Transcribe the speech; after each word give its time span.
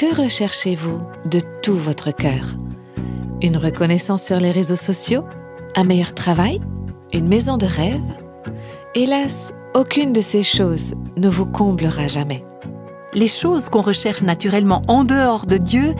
Que 0.00 0.16
recherchez-vous 0.18 0.98
de 1.26 1.40
tout 1.62 1.76
votre 1.76 2.10
cœur? 2.10 2.56
Une 3.42 3.58
reconnaissance 3.58 4.22
sur 4.22 4.40
les 4.40 4.50
réseaux 4.50 4.74
sociaux? 4.74 5.26
Un 5.76 5.84
meilleur 5.84 6.14
travail? 6.14 6.58
Une 7.12 7.28
maison 7.28 7.58
de 7.58 7.66
rêve? 7.66 8.00
Hélas, 8.94 9.52
aucune 9.74 10.14
de 10.14 10.22
ces 10.22 10.42
choses 10.42 10.94
ne 11.18 11.28
vous 11.28 11.44
comblera 11.44 12.08
jamais. 12.08 12.42
Les 13.12 13.28
choses 13.28 13.68
qu'on 13.68 13.82
recherche 13.82 14.22
naturellement 14.22 14.80
en 14.88 15.04
dehors 15.04 15.44
de 15.44 15.58
Dieu 15.58 15.94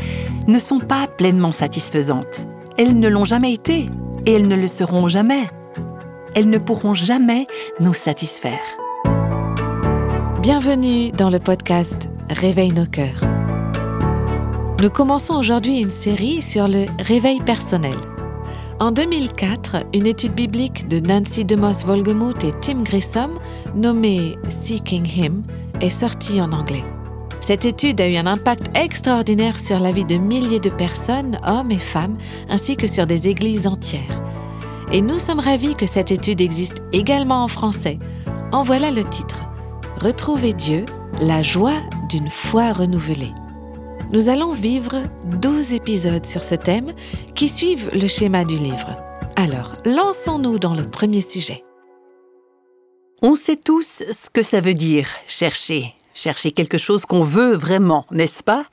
ne 0.48 0.59
sont 0.59 0.80
pas 0.80 1.07
pleinement 1.07 1.53
satisfaisantes. 1.53 2.46
Elles 2.79 2.98
ne 2.98 3.09
l'ont 3.09 3.27
jamais 3.27 3.53
été 3.53 3.91
et 4.25 4.32
elles 4.32 4.48
ne 4.48 4.57
le 4.57 4.69
seront 4.69 5.09
jamais. 5.09 5.46
Elles 6.35 6.48
ne 6.48 6.57
pourront 6.57 6.95
jamais 6.95 7.46
nous 7.80 7.93
satisfaire. 7.93 8.64
Bienvenue 10.41 11.12
dans 11.12 11.29
le 11.29 11.39
podcast 11.39 12.09
Réveille 12.30 12.73
nos 12.73 12.87
cœurs. 12.87 13.30
Nous 14.80 14.89
commençons 14.89 15.34
aujourd'hui 15.34 15.83
une 15.83 15.91
série 15.91 16.41
sur 16.41 16.66
le 16.66 16.87
réveil 17.01 17.39
personnel. 17.43 17.97
En 18.79 18.93
2004, 18.93 19.84
une 19.93 20.06
étude 20.06 20.33
biblique 20.33 20.89
de 20.89 21.01
Nancy 21.01 21.45
DeMoss 21.45 21.84
Volgemuth 21.84 22.45
et 22.45 22.53
Tim 22.62 22.83
Grissom, 22.83 23.33
nommée 23.75 24.39
Seeking 24.48 25.06
Him, 25.06 25.43
est 25.83 25.91
sortie 25.91 26.41
en 26.41 26.53
anglais. 26.53 26.83
Cette 27.43 27.66
étude 27.66 28.01
a 28.01 28.09
eu 28.09 28.16
un 28.16 28.27
impact 28.27 28.75
extraordinaire 28.75 29.59
sur 29.59 29.80
la 29.80 29.93
vie 29.93 30.06
de 30.06 30.16
milliers 30.16 30.61
de 30.61 30.70
personnes, 30.70 31.39
hommes 31.47 31.73
et 31.73 31.78
femmes, 31.78 32.17
ainsi 32.48 32.75
que 32.75 32.87
sur 32.87 33.06
des 33.06 33.28
églises 33.28 33.67
entières. 33.67 34.25
Et 34.95 35.03
nous 35.03 35.19
sommes 35.19 35.41
ravis 35.41 35.75
que 35.75 35.84
cette 35.84 36.11
étude 36.11 36.41
existe 36.41 36.81
également 36.95 37.45
en 37.45 37.48
français. 37.48 37.98
En 38.51 38.62
voilà 38.62 38.91
le 38.91 39.05
titre. 39.05 39.42
Retrouver 40.01 40.55
Dieu, 40.55 40.87
la 41.20 41.42
joie 41.42 41.83
d'une 42.08 42.31
foi 42.31 42.73
renouvelée. 42.73 43.34
Nous 44.12 44.28
allons 44.28 44.50
vivre 44.50 45.05
12 45.41 45.72
épisodes 45.72 46.27
sur 46.27 46.42
ce 46.42 46.56
thème 46.56 46.94
qui 47.36 47.48
suivent 47.48 47.91
le 47.94 48.08
schéma 48.08 48.44
du 48.44 48.56
livre. 48.56 48.97
Alors, 49.36 49.75
lançons-nous 49.84 50.58
dans 50.58 50.75
le 50.75 50.83
premier 50.83 51.20
sujet. 51.20 51.62
On 53.22 53.36
sait 53.36 53.55
tous 53.55 54.02
ce 54.11 54.28
que 54.28 54.42
ça 54.42 54.61
veut 54.61 54.75
dire, 54.75 55.06
chercher. 55.28 55.94
Chercher 56.12 56.50
quelque 56.50 56.77
chose 56.77 57.06
qu'on 57.06 57.22
veut 57.22 57.55
vraiment, 57.55 58.05
n'est-ce 58.11 58.42
pas? 58.42 58.67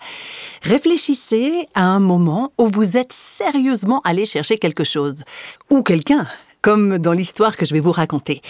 Réfléchissez 0.64 1.68
à 1.76 1.84
un 1.84 2.00
moment 2.00 2.52
où 2.58 2.66
vous 2.66 2.98
êtes 2.98 3.14
sérieusement 3.38 4.02
allé 4.06 4.26
chercher 4.26 4.58
quelque 4.58 4.84
chose, 4.84 5.24
ou 5.70 5.84
quelqu'un, 5.84 6.26
comme 6.68 6.98
dans 6.98 7.14
l'histoire 7.14 7.56
que 7.56 7.66
je 7.66 7.74
vais 7.74 7.80
vous 7.80 7.94
raconter. 7.94 8.42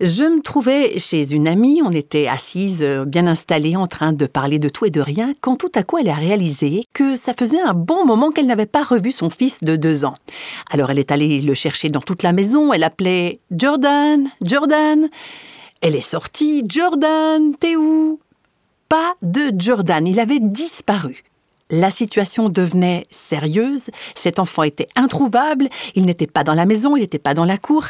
Je 0.00 0.22
me 0.22 0.40
trouvais 0.40 0.98
chez 0.98 1.34
une 1.34 1.46
amie, 1.46 1.82
on 1.84 1.90
était 1.90 2.26
assises, 2.26 2.82
euh, 2.82 3.04
bien 3.04 3.26
installées, 3.26 3.76
en 3.76 3.86
train 3.86 4.14
de 4.14 4.24
parler 4.24 4.58
de 4.58 4.70
tout 4.70 4.86
et 4.86 4.90
de 4.90 5.02
rien, 5.02 5.34
quand 5.42 5.56
tout 5.56 5.70
à 5.74 5.82
coup 5.82 5.98
elle 5.98 6.08
a 6.08 6.14
réalisé 6.14 6.84
que 6.94 7.16
ça 7.16 7.34
faisait 7.34 7.60
un 7.60 7.74
bon 7.74 8.06
moment 8.06 8.30
qu'elle 8.30 8.46
n'avait 8.46 8.64
pas 8.64 8.82
revu 8.82 9.12
son 9.12 9.28
fils 9.28 9.62
de 9.62 9.76
deux 9.76 10.06
ans. 10.06 10.14
Alors 10.70 10.90
elle 10.90 10.98
est 10.98 11.10
allée 11.10 11.42
le 11.42 11.52
chercher 11.52 11.90
dans 11.90 12.00
toute 12.00 12.22
la 12.22 12.32
maison, 12.32 12.72
elle 12.72 12.82
appelait 12.82 13.40
Jordan, 13.50 14.26
Jordan. 14.40 15.10
Elle 15.82 15.96
est 15.96 16.00
sortie, 16.00 16.64
Jordan, 16.66 17.54
t'es 17.60 17.76
où? 17.76 18.20
Pas 18.88 19.16
de 19.20 19.52
Jordan, 19.54 20.06
il 20.06 20.18
avait 20.18 20.40
disparu. 20.40 21.24
La 21.70 21.90
situation 21.90 22.48
devenait 22.48 23.06
sérieuse, 23.10 23.90
cet 24.14 24.38
enfant 24.38 24.62
était 24.62 24.88
introuvable, 24.94 25.68
il 25.94 26.06
n'était 26.06 26.26
pas 26.26 26.44
dans 26.44 26.54
la 26.54 26.66
maison, 26.66 26.96
il 26.96 27.00
n'était 27.00 27.18
pas 27.18 27.34
dans 27.34 27.44
la 27.44 27.58
cour. 27.58 27.86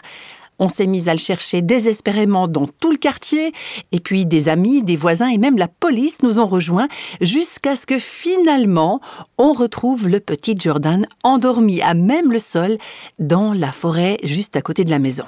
On 0.59 0.71
s'est 0.71 0.87
mis 0.87 1.11
à 1.11 1.13
le 1.13 1.19
chercher 1.19 1.61
désespérément 1.61 2.49
dans 2.49 2.67
tout 2.67 2.91
le 2.91 2.97
quartier, 2.97 3.53
et 3.93 4.01
puis 4.01 4.25
des 4.25 4.49
amis, 4.49 4.83
des 4.83 4.97
voisins 4.97 5.29
et 5.29 5.37
même 5.37 5.59
la 5.59 5.69
police 5.69 6.23
nous 6.23 6.39
ont 6.39 6.47
rejoints 6.47 6.89
jusqu'à 7.21 7.77
ce 7.77 7.85
que 7.85 7.99
finalement 7.99 9.01
on 9.37 9.53
retrouve 9.53 10.09
le 10.09 10.21
petit 10.21 10.55
Jordan 10.59 11.07
endormi 11.23 11.83
à 11.83 11.93
même 11.93 12.33
le 12.33 12.39
sol 12.39 12.79
dans 13.19 13.53
la 13.53 13.73
forêt 13.73 14.17
juste 14.23 14.57
à 14.57 14.63
côté 14.63 14.85
de 14.85 14.91
la 14.91 14.99
maison. 14.99 15.27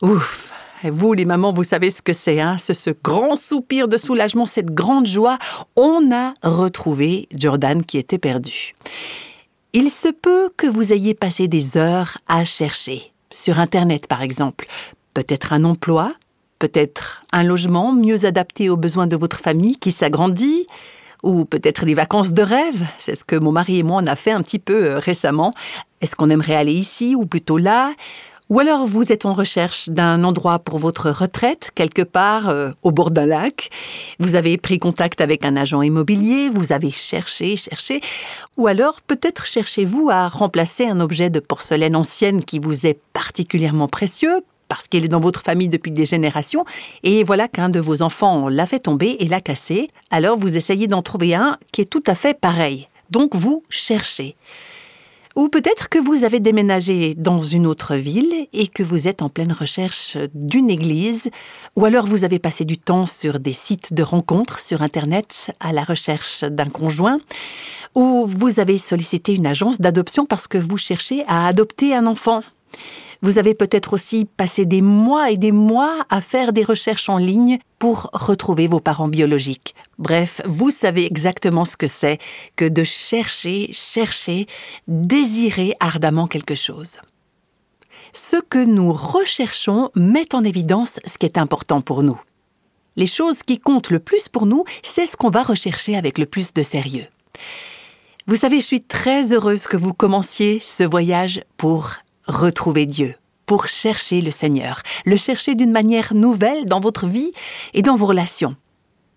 Ouf 0.00 0.52
vous, 0.84 1.12
les 1.12 1.24
mamans, 1.24 1.52
vous 1.52 1.64
savez 1.64 1.90
ce 1.90 2.02
que 2.02 2.12
c'est, 2.12 2.40
hein 2.40 2.56
ce, 2.58 2.74
ce 2.74 2.90
grand 2.90 3.36
soupir 3.36 3.88
de 3.88 3.96
soulagement, 3.96 4.46
cette 4.46 4.72
grande 4.72 5.06
joie. 5.06 5.38
On 5.76 6.12
a 6.12 6.34
retrouvé 6.42 7.28
Jordan 7.36 7.84
qui 7.84 7.98
était 7.98 8.18
perdu. 8.18 8.74
Il 9.72 9.90
se 9.90 10.08
peut 10.08 10.50
que 10.56 10.66
vous 10.66 10.92
ayez 10.92 11.14
passé 11.14 11.48
des 11.48 11.76
heures 11.76 12.16
à 12.28 12.44
chercher, 12.44 13.12
sur 13.30 13.58
Internet 13.58 14.06
par 14.06 14.22
exemple, 14.22 14.66
peut-être 15.14 15.52
un 15.52 15.64
emploi, 15.64 16.14
peut-être 16.58 17.22
un 17.32 17.44
logement 17.44 17.92
mieux 17.92 18.24
adapté 18.24 18.70
aux 18.70 18.76
besoins 18.76 19.06
de 19.06 19.16
votre 19.16 19.38
famille 19.38 19.76
qui 19.76 19.92
s'agrandit, 19.92 20.66
ou 21.22 21.44
peut-être 21.44 21.84
des 21.84 21.94
vacances 21.94 22.32
de 22.32 22.42
rêve. 22.42 22.86
C'est 22.98 23.16
ce 23.16 23.24
que 23.24 23.36
mon 23.36 23.52
mari 23.52 23.78
et 23.78 23.82
moi 23.82 24.00
on 24.02 24.06
a 24.06 24.16
fait 24.16 24.30
un 24.30 24.42
petit 24.42 24.58
peu 24.58 24.84
euh, 24.84 24.98
récemment. 24.98 25.52
Est-ce 26.00 26.14
qu'on 26.14 26.30
aimerait 26.30 26.54
aller 26.54 26.72
ici 26.72 27.14
ou 27.16 27.26
plutôt 27.26 27.58
là? 27.58 27.92
Ou 28.48 28.60
alors 28.60 28.86
vous 28.86 29.12
êtes 29.12 29.26
en 29.26 29.32
recherche 29.32 29.88
d'un 29.88 30.24
endroit 30.24 30.58
pour 30.58 30.78
votre 30.78 31.10
retraite, 31.10 31.70
quelque 31.74 32.02
part 32.02 32.48
euh, 32.48 32.70
au 32.82 32.90
bord 32.90 33.10
d'un 33.10 33.26
lac. 33.26 33.70
Vous 34.18 34.34
avez 34.34 34.56
pris 34.56 34.78
contact 34.78 35.20
avec 35.20 35.44
un 35.44 35.56
agent 35.56 35.82
immobilier, 35.82 36.48
vous 36.48 36.72
avez 36.72 36.90
cherché, 36.90 37.56
cherché. 37.56 38.00
Ou 38.56 38.66
alors 38.66 39.00
peut-être 39.02 39.46
cherchez-vous 39.46 40.08
à 40.10 40.28
remplacer 40.28 40.86
un 40.86 41.00
objet 41.00 41.30
de 41.30 41.40
porcelaine 41.40 41.96
ancienne 41.96 42.44
qui 42.44 42.58
vous 42.58 42.86
est 42.86 42.98
particulièrement 43.12 43.88
précieux 43.88 44.42
parce 44.68 44.86
qu'il 44.86 45.04
est 45.04 45.08
dans 45.08 45.20
votre 45.20 45.40
famille 45.40 45.70
depuis 45.70 45.90
des 45.90 46.04
générations, 46.04 46.66
et 47.02 47.24
voilà 47.24 47.48
qu'un 47.48 47.70
de 47.70 47.80
vos 47.80 48.02
enfants 48.02 48.48
l'a 48.48 48.66
fait 48.66 48.80
tomber 48.80 49.16
et 49.18 49.26
l'a 49.26 49.40
cassé, 49.40 49.88
alors 50.10 50.36
vous 50.36 50.56
essayez 50.56 50.86
d'en 50.86 51.00
trouver 51.00 51.34
un 51.34 51.56
qui 51.72 51.80
est 51.80 51.90
tout 51.90 52.04
à 52.06 52.14
fait 52.14 52.38
pareil. 52.38 52.86
Donc 53.10 53.34
vous 53.34 53.64
cherchez. 53.70 54.36
Ou 55.38 55.48
peut-être 55.48 55.88
que 55.88 56.00
vous 56.00 56.24
avez 56.24 56.40
déménagé 56.40 57.14
dans 57.14 57.40
une 57.40 57.64
autre 57.64 57.94
ville 57.94 58.48
et 58.52 58.66
que 58.66 58.82
vous 58.82 59.06
êtes 59.06 59.22
en 59.22 59.28
pleine 59.28 59.52
recherche 59.52 60.18
d'une 60.34 60.68
église, 60.68 61.30
ou 61.76 61.84
alors 61.84 62.06
vous 62.06 62.24
avez 62.24 62.40
passé 62.40 62.64
du 62.64 62.76
temps 62.76 63.06
sur 63.06 63.38
des 63.38 63.52
sites 63.52 63.94
de 63.94 64.02
rencontres 64.02 64.58
sur 64.58 64.82
Internet 64.82 65.52
à 65.60 65.72
la 65.72 65.84
recherche 65.84 66.42
d'un 66.42 66.68
conjoint, 66.68 67.20
ou 67.94 68.26
vous 68.26 68.58
avez 68.58 68.78
sollicité 68.78 69.32
une 69.32 69.46
agence 69.46 69.80
d'adoption 69.80 70.26
parce 70.26 70.48
que 70.48 70.58
vous 70.58 70.76
cherchez 70.76 71.22
à 71.28 71.46
adopter 71.46 71.94
un 71.94 72.08
enfant. 72.08 72.42
Vous 73.20 73.38
avez 73.38 73.54
peut-être 73.54 73.94
aussi 73.94 74.26
passé 74.26 74.64
des 74.64 74.80
mois 74.80 75.30
et 75.30 75.36
des 75.36 75.50
mois 75.50 76.06
à 76.08 76.20
faire 76.20 76.52
des 76.52 76.62
recherches 76.62 77.08
en 77.08 77.18
ligne 77.18 77.58
pour 77.80 78.10
retrouver 78.12 78.68
vos 78.68 78.78
parents 78.78 79.08
biologiques. 79.08 79.74
Bref, 79.98 80.40
vous 80.44 80.70
savez 80.70 81.04
exactement 81.04 81.64
ce 81.64 81.76
que 81.76 81.88
c'est 81.88 82.18
que 82.54 82.64
de 82.64 82.84
chercher, 82.84 83.70
chercher, 83.72 84.46
désirer 84.86 85.74
ardemment 85.80 86.28
quelque 86.28 86.54
chose. 86.54 86.98
Ce 88.12 88.36
que 88.36 88.64
nous 88.64 88.92
recherchons 88.92 89.90
met 89.96 90.32
en 90.34 90.44
évidence 90.44 91.00
ce 91.04 91.18
qui 91.18 91.26
est 91.26 91.38
important 91.38 91.80
pour 91.80 92.04
nous. 92.04 92.20
Les 92.94 93.08
choses 93.08 93.42
qui 93.42 93.58
comptent 93.58 93.90
le 93.90 94.00
plus 94.00 94.28
pour 94.28 94.46
nous, 94.46 94.64
c'est 94.82 95.06
ce 95.06 95.16
qu'on 95.16 95.30
va 95.30 95.42
rechercher 95.42 95.96
avec 95.96 96.18
le 96.18 96.26
plus 96.26 96.52
de 96.54 96.62
sérieux. 96.62 97.06
Vous 98.28 98.36
savez, 98.36 98.60
je 98.60 98.66
suis 98.66 98.80
très 98.80 99.32
heureuse 99.32 99.66
que 99.66 99.76
vous 99.76 99.94
commenciez 99.94 100.60
ce 100.60 100.84
voyage 100.84 101.42
pour 101.56 101.94
retrouver 102.28 102.86
Dieu, 102.86 103.14
pour 103.46 103.66
chercher 103.66 104.20
le 104.20 104.30
Seigneur, 104.30 104.82
le 105.04 105.16
chercher 105.16 105.54
d'une 105.54 105.72
manière 105.72 106.14
nouvelle 106.14 106.66
dans 106.66 106.80
votre 106.80 107.06
vie 107.06 107.32
et 107.74 107.82
dans 107.82 107.96
vos 107.96 108.06
relations. 108.06 108.54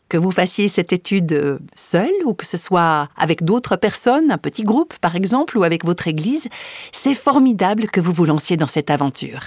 Que 0.10 0.18
vous 0.18 0.32
fassiez 0.32 0.68
cette 0.68 0.92
étude 0.92 1.32
euh, 1.34 1.60
seul 1.76 2.12
ou 2.26 2.34
que 2.34 2.46
ce 2.46 2.58
soit 2.58 3.10
avec 3.16 3.44
d'autres 3.46 3.76
personnes, 3.76 4.32
un 4.32 4.38
petit 4.38 4.64
groupe 4.64 4.98
par 5.00 5.16
exemple, 5.16 5.58
ou 5.58 5.64
avec 5.64 5.86
votre 5.86 6.08
Église, 6.08 6.48
c'est 6.92 7.16
formidable 7.16 7.88
que 7.88 8.02
vous 8.02 8.14
vous 8.14 8.26
lanciez 8.26 8.58
dans 8.58 8.68
cette 8.68 8.90
aventure. 8.90 9.44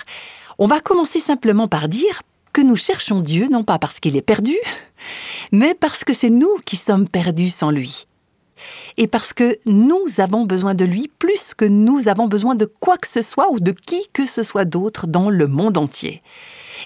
On 0.58 0.66
va 0.66 0.80
commencer 0.80 1.18
simplement 1.18 1.68
par 1.68 1.88
dire 1.88 2.22
que 2.52 2.60
nous 2.60 2.76
cherchons 2.76 3.20
Dieu 3.20 3.48
non 3.50 3.64
pas 3.64 3.78
parce 3.78 4.00
qu'il 4.00 4.16
est 4.16 4.22
perdu, 4.22 4.56
mais 5.52 5.74
parce 5.74 6.04
que 6.04 6.14
c'est 6.14 6.30
nous 6.30 6.56
qui 6.64 6.76
sommes 6.76 7.08
perdus 7.08 7.50
sans 7.50 7.70
lui 7.70 8.06
et 8.96 9.06
parce 9.06 9.32
que 9.32 9.58
nous 9.66 10.04
avons 10.18 10.44
besoin 10.44 10.74
de 10.74 10.84
lui 10.84 11.10
plus 11.18 11.54
que 11.54 11.64
nous 11.64 12.08
avons 12.08 12.26
besoin 12.26 12.54
de 12.54 12.64
quoi 12.64 12.96
que 12.96 13.08
ce 13.08 13.22
soit 13.22 13.50
ou 13.50 13.60
de 13.60 13.72
qui 13.72 14.06
que 14.12 14.26
ce 14.26 14.42
soit 14.42 14.64
d'autre 14.64 15.06
dans 15.06 15.30
le 15.30 15.46
monde 15.46 15.78
entier. 15.78 16.22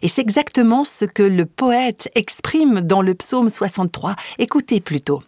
Et 0.02 0.08
c'est 0.08 0.22
exactement 0.22 0.84
ce 0.84 1.04
que 1.04 1.22
le 1.22 1.46
poète 1.46 2.10
exprime 2.14 2.80
dans 2.80 3.02
le 3.02 3.14
psaume 3.14 3.50
63. 3.50 4.16
Écoutez 4.38 4.80
plutôt. 4.80 5.22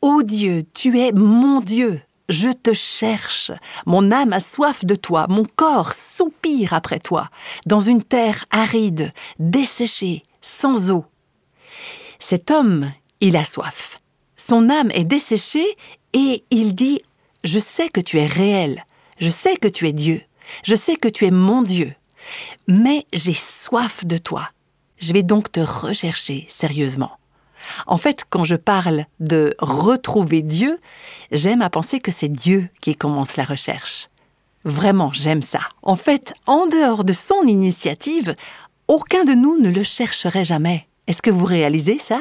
Ô 0.00 0.22
Dieu, 0.22 0.62
tu 0.72 0.98
es 0.98 1.12
mon 1.12 1.60
Dieu, 1.60 2.00
je 2.28 2.48
te 2.48 2.72
cherche. 2.72 3.52
Mon 3.84 4.10
âme 4.10 4.32
a 4.32 4.40
soif 4.40 4.84
de 4.84 4.94
toi, 4.94 5.26
mon 5.28 5.44
corps 5.44 5.92
soupire 5.92 6.72
après 6.72 6.98
toi, 6.98 7.28
dans 7.66 7.80
une 7.80 8.02
terre 8.02 8.44
aride, 8.50 9.12
desséchée, 9.38 10.22
sans 10.40 10.90
eau. 10.90 11.04
Cet 12.18 12.50
homme, 12.50 12.90
il 13.20 13.36
a 13.36 13.44
soif. 13.44 14.00
Son 14.36 14.70
âme 14.70 14.90
est 14.92 15.04
desséchée 15.04 15.76
et 16.12 16.44
il 16.50 16.74
dit 16.74 17.00
Je 17.44 17.58
sais 17.58 17.88
que 17.88 18.00
tu 18.00 18.18
es 18.18 18.26
réel, 18.26 18.84
je 19.18 19.30
sais 19.30 19.56
que 19.56 19.68
tu 19.68 19.88
es 19.88 19.92
Dieu, 19.92 20.22
je 20.64 20.74
sais 20.74 20.96
que 20.96 21.08
tu 21.08 21.26
es 21.26 21.30
mon 21.30 21.62
Dieu, 21.62 21.92
mais 22.68 23.06
j'ai 23.12 23.34
soif 23.34 24.04
de 24.04 24.18
toi. 24.18 24.50
Je 24.98 25.12
vais 25.12 25.22
donc 25.22 25.52
te 25.52 25.60
rechercher 25.60 26.46
sérieusement. 26.48 27.18
En 27.86 27.98
fait, 27.98 28.24
quand 28.28 28.44
je 28.44 28.56
parle 28.56 29.06
de 29.20 29.54
retrouver 29.58 30.42
Dieu, 30.42 30.78
j'aime 31.32 31.62
à 31.62 31.70
penser 31.70 31.98
que 31.98 32.12
c'est 32.12 32.28
Dieu 32.28 32.68
qui 32.80 32.94
commence 32.94 33.36
la 33.36 33.44
recherche. 33.44 34.08
Vraiment, 34.64 35.12
j'aime 35.12 35.42
ça. 35.42 35.60
En 35.82 35.96
fait, 35.96 36.34
en 36.46 36.66
dehors 36.66 37.04
de 37.04 37.12
son 37.12 37.42
initiative, 37.46 38.34
aucun 38.88 39.24
de 39.24 39.32
nous 39.32 39.58
ne 39.58 39.70
le 39.70 39.82
chercherait 39.82 40.44
jamais. 40.44 40.88
Est-ce 41.06 41.22
que 41.22 41.30
vous 41.30 41.44
réalisez 41.44 41.98
ça? 41.98 42.20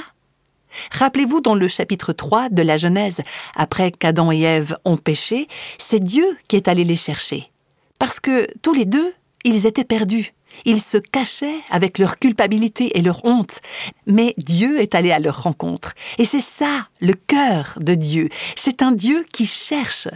Rappelez-vous 0.91 1.41
dans 1.41 1.55
le 1.55 1.67
chapitre 1.67 2.13
3 2.13 2.49
de 2.49 2.61
la 2.61 2.77
Genèse, 2.77 3.21
après 3.55 3.91
qu'Adam 3.91 4.31
et 4.31 4.41
Ève 4.41 4.77
ont 4.85 4.97
péché, 4.97 5.47
c'est 5.77 5.99
Dieu 5.99 6.37
qui 6.47 6.55
est 6.55 6.67
allé 6.67 6.83
les 6.83 6.95
chercher. 6.95 7.51
Parce 7.99 8.19
que 8.19 8.47
tous 8.61 8.73
les 8.73 8.85
deux, 8.85 9.13
ils 9.43 9.65
étaient 9.65 9.83
perdus. 9.83 10.33
Ils 10.63 10.81
se 10.81 10.97
cachaient 10.97 11.59
avec 11.69 11.97
leur 11.97 12.17
culpabilité 12.17 12.97
et 12.97 13.01
leur 13.01 13.25
honte. 13.25 13.59
Mais 14.07 14.33
Dieu 14.37 14.79
est 14.79 14.95
allé 14.95 15.11
à 15.11 15.19
leur 15.19 15.43
rencontre. 15.43 15.93
Et 16.17 16.25
c'est 16.25 16.41
ça, 16.41 16.87
le 17.01 17.13
cœur 17.13 17.77
de 17.81 17.93
Dieu. 17.93 18.29
C'est 18.55 18.81
un 18.81 18.91
Dieu 18.91 19.25
qui 19.31 19.45
cherche. 19.45 20.07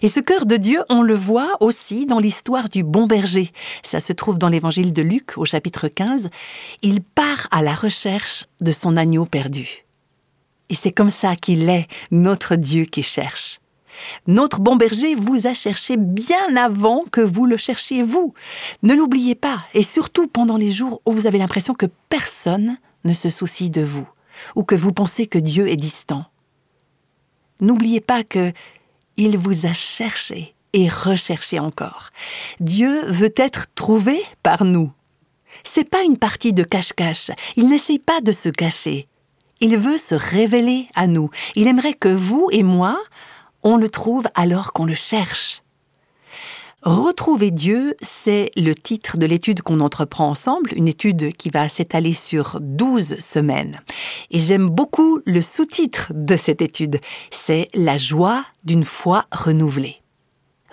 Et 0.00 0.08
ce 0.08 0.20
cœur 0.20 0.46
de 0.46 0.56
Dieu, 0.56 0.82
on 0.88 1.02
le 1.02 1.14
voit 1.14 1.56
aussi 1.60 2.06
dans 2.06 2.18
l'histoire 2.18 2.70
du 2.70 2.82
bon 2.82 3.06
berger. 3.06 3.52
Ça 3.82 4.00
se 4.00 4.14
trouve 4.14 4.38
dans 4.38 4.48
l'évangile 4.48 4.92
de 4.92 5.02
Luc 5.02 5.36
au 5.36 5.44
chapitre 5.44 5.88
15. 5.88 6.30
Il 6.80 7.02
part 7.02 7.48
à 7.50 7.62
la 7.62 7.74
recherche 7.74 8.46
de 8.62 8.72
son 8.72 8.96
agneau 8.96 9.26
perdu. 9.26 9.83
Et 10.70 10.74
c'est 10.74 10.92
comme 10.92 11.10
ça 11.10 11.36
qu'il 11.36 11.68
est, 11.68 11.86
notre 12.10 12.56
Dieu 12.56 12.84
qui 12.84 13.02
cherche. 13.02 13.60
Notre 14.26 14.60
bon 14.60 14.76
berger 14.76 15.14
vous 15.14 15.46
a 15.46 15.54
cherché 15.54 15.96
bien 15.96 16.56
avant 16.56 17.04
que 17.10 17.20
vous 17.20 17.46
le 17.46 17.56
cherchiez 17.56 18.02
vous. 18.02 18.34
Ne 18.82 18.94
l'oubliez 18.94 19.34
pas, 19.34 19.66
et 19.74 19.82
surtout 19.82 20.26
pendant 20.26 20.56
les 20.56 20.72
jours 20.72 21.00
où 21.06 21.12
vous 21.12 21.26
avez 21.26 21.38
l'impression 21.38 21.74
que 21.74 21.86
personne 22.08 22.78
ne 23.04 23.12
se 23.12 23.30
soucie 23.30 23.70
de 23.70 23.82
vous, 23.82 24.08
ou 24.56 24.64
que 24.64 24.74
vous 24.74 24.92
pensez 24.92 25.26
que 25.26 25.38
Dieu 25.38 25.68
est 25.68 25.76
distant. 25.76 26.24
N'oubliez 27.60 28.00
pas 28.00 28.24
que 28.24 28.52
il 29.16 29.38
vous 29.38 29.66
a 29.66 29.72
cherché 29.72 30.54
et 30.72 30.88
recherché 30.88 31.60
encore. 31.60 32.10
Dieu 32.58 33.04
veut 33.06 33.32
être 33.36 33.66
trouvé 33.76 34.20
par 34.42 34.64
nous. 34.64 34.92
C'est 35.62 35.88
pas 35.88 36.02
une 36.02 36.18
partie 36.18 36.52
de 36.52 36.64
cache-cache. 36.64 37.30
Il 37.54 37.68
n'essaye 37.68 38.00
pas 38.00 38.20
de 38.20 38.32
se 38.32 38.48
cacher. 38.48 39.06
Il 39.64 39.78
veut 39.78 39.96
se 39.96 40.14
révéler 40.14 40.88
à 40.94 41.06
nous. 41.06 41.30
Il 41.54 41.68
aimerait 41.68 41.94
que 41.94 42.10
vous 42.10 42.48
et 42.52 42.62
moi, 42.62 43.02
on 43.62 43.78
le 43.78 43.88
trouve 43.88 44.28
alors 44.34 44.74
qu'on 44.74 44.84
le 44.84 44.92
cherche. 44.92 45.62
Retrouver 46.82 47.50
Dieu, 47.50 47.96
c'est 48.02 48.50
le 48.58 48.74
titre 48.74 49.16
de 49.16 49.24
l'étude 49.24 49.62
qu'on 49.62 49.80
entreprend 49.80 50.28
ensemble, 50.28 50.72
une 50.76 50.86
étude 50.86 51.32
qui 51.32 51.48
va 51.48 51.70
s'étaler 51.70 52.12
sur 52.12 52.58
12 52.60 53.18
semaines. 53.20 53.80
Et 54.30 54.38
j'aime 54.38 54.68
beaucoup 54.68 55.20
le 55.24 55.40
sous-titre 55.40 56.12
de 56.14 56.36
cette 56.36 56.60
étude, 56.60 57.00
c'est 57.30 57.70
La 57.72 57.96
joie 57.96 58.44
d'une 58.64 58.84
foi 58.84 59.24
renouvelée. 59.32 60.02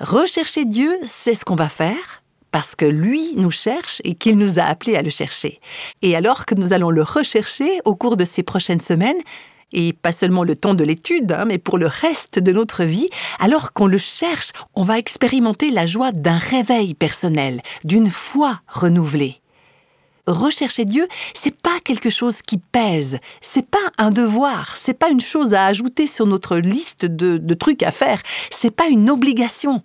Rechercher 0.02 0.66
Dieu, 0.66 1.00
c'est 1.06 1.34
ce 1.34 1.46
qu'on 1.46 1.56
va 1.56 1.70
faire, 1.70 2.21
parce 2.52 2.76
que 2.76 2.86
lui 2.86 3.34
nous 3.36 3.52
cherche 3.52 4.02
et 4.04 4.16
qu'il 4.16 4.38
nous 4.38 4.60
a 4.60 4.64
appelés 4.64 4.96
à 4.96 5.02
le 5.02 5.10
chercher. 5.10 5.60
Et 6.02 6.16
alors 6.16 6.46
que 6.46 6.56
nous 6.56 6.74
allons 6.74 6.90
le 6.90 7.04
rechercher 7.04 7.80
au 7.86 7.96
cours 7.96 8.18
de 8.18 8.26
ces 8.26 8.44
prochaines 8.44 8.82
semaines, 8.82 9.22
et 9.74 9.94
pas 9.94 10.12
seulement 10.12 10.44
le 10.44 10.58
temps 10.58 10.74
de 10.74 10.84
l'étude, 10.84 11.32
hein, 11.32 11.46
mais 11.46 11.58
pour 11.58 11.78
le 11.78 11.88
reste 11.88 12.40
de 12.40 12.52
notre 12.52 12.84
vie, 12.84 13.10
alors 13.40 13.74
qu'on 13.74 13.88
le 13.88 13.98
cherche, 13.98 14.52
on 14.76 14.84
va 14.84 14.98
expérimenter 14.98 15.70
la 15.72 15.86
joie 15.86 16.12
d'un 16.12 16.38
réveil 16.38 16.94
personnel, 16.94 17.62
d'une 17.84 18.12
foi 18.12 18.60
renouvelée. 18.68 19.38
Rechercher 20.28 20.86
Dieu, 20.86 21.08
c'est 21.34 21.56
pas 21.56 21.80
quelque 21.84 22.12
chose 22.12 22.42
qui 22.46 22.58
pèse, 22.58 23.20
c'est 23.42 23.66
pas 23.66 23.80
un 23.98 24.12
devoir, 24.12 24.76
c'est 24.78 24.98
pas 24.98 25.10
une 25.10 25.22
chose 25.22 25.54
à 25.54 25.66
ajouter 25.66 26.06
sur 26.06 26.28
notre 26.28 26.58
liste 26.58 27.06
de, 27.06 27.38
de 27.38 27.54
trucs 27.54 27.82
à 27.82 27.92
faire, 27.92 28.22
c'est 28.52 28.76
pas 28.76 28.88
une 28.88 29.10
obligation. 29.10 29.82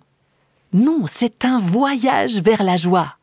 Non, 0.73 1.05
c'est 1.07 1.45
un 1.45 1.59
voyage 1.59 2.41
vers 2.41 2.63
la 2.63 2.77
joie. 2.77 3.15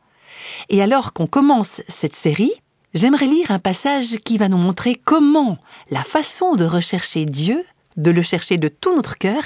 Et 0.69 0.81
alors 0.81 1.13
qu'on 1.13 1.27
commence 1.27 1.81
cette 1.87 2.15
série, 2.15 2.53
j'aimerais 2.93 3.27
lire 3.27 3.51
un 3.51 3.59
passage 3.59 4.17
qui 4.23 4.37
va 4.37 4.47
nous 4.47 4.57
montrer 4.57 4.95
comment 4.95 5.57
la 5.91 6.03
façon 6.03 6.55
de 6.55 6.65
rechercher 6.65 7.25
Dieu, 7.25 7.63
de 7.97 8.11
le 8.11 8.21
chercher 8.21 8.57
de 8.57 8.67
tout 8.67 8.95
notre 8.95 9.17
cœur, 9.17 9.43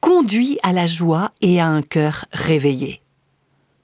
conduit 0.00 0.58
à 0.62 0.72
la 0.72 0.86
joie 0.86 1.32
et 1.40 1.60
à 1.60 1.66
un 1.66 1.82
cœur 1.82 2.26
réveillé. 2.32 3.02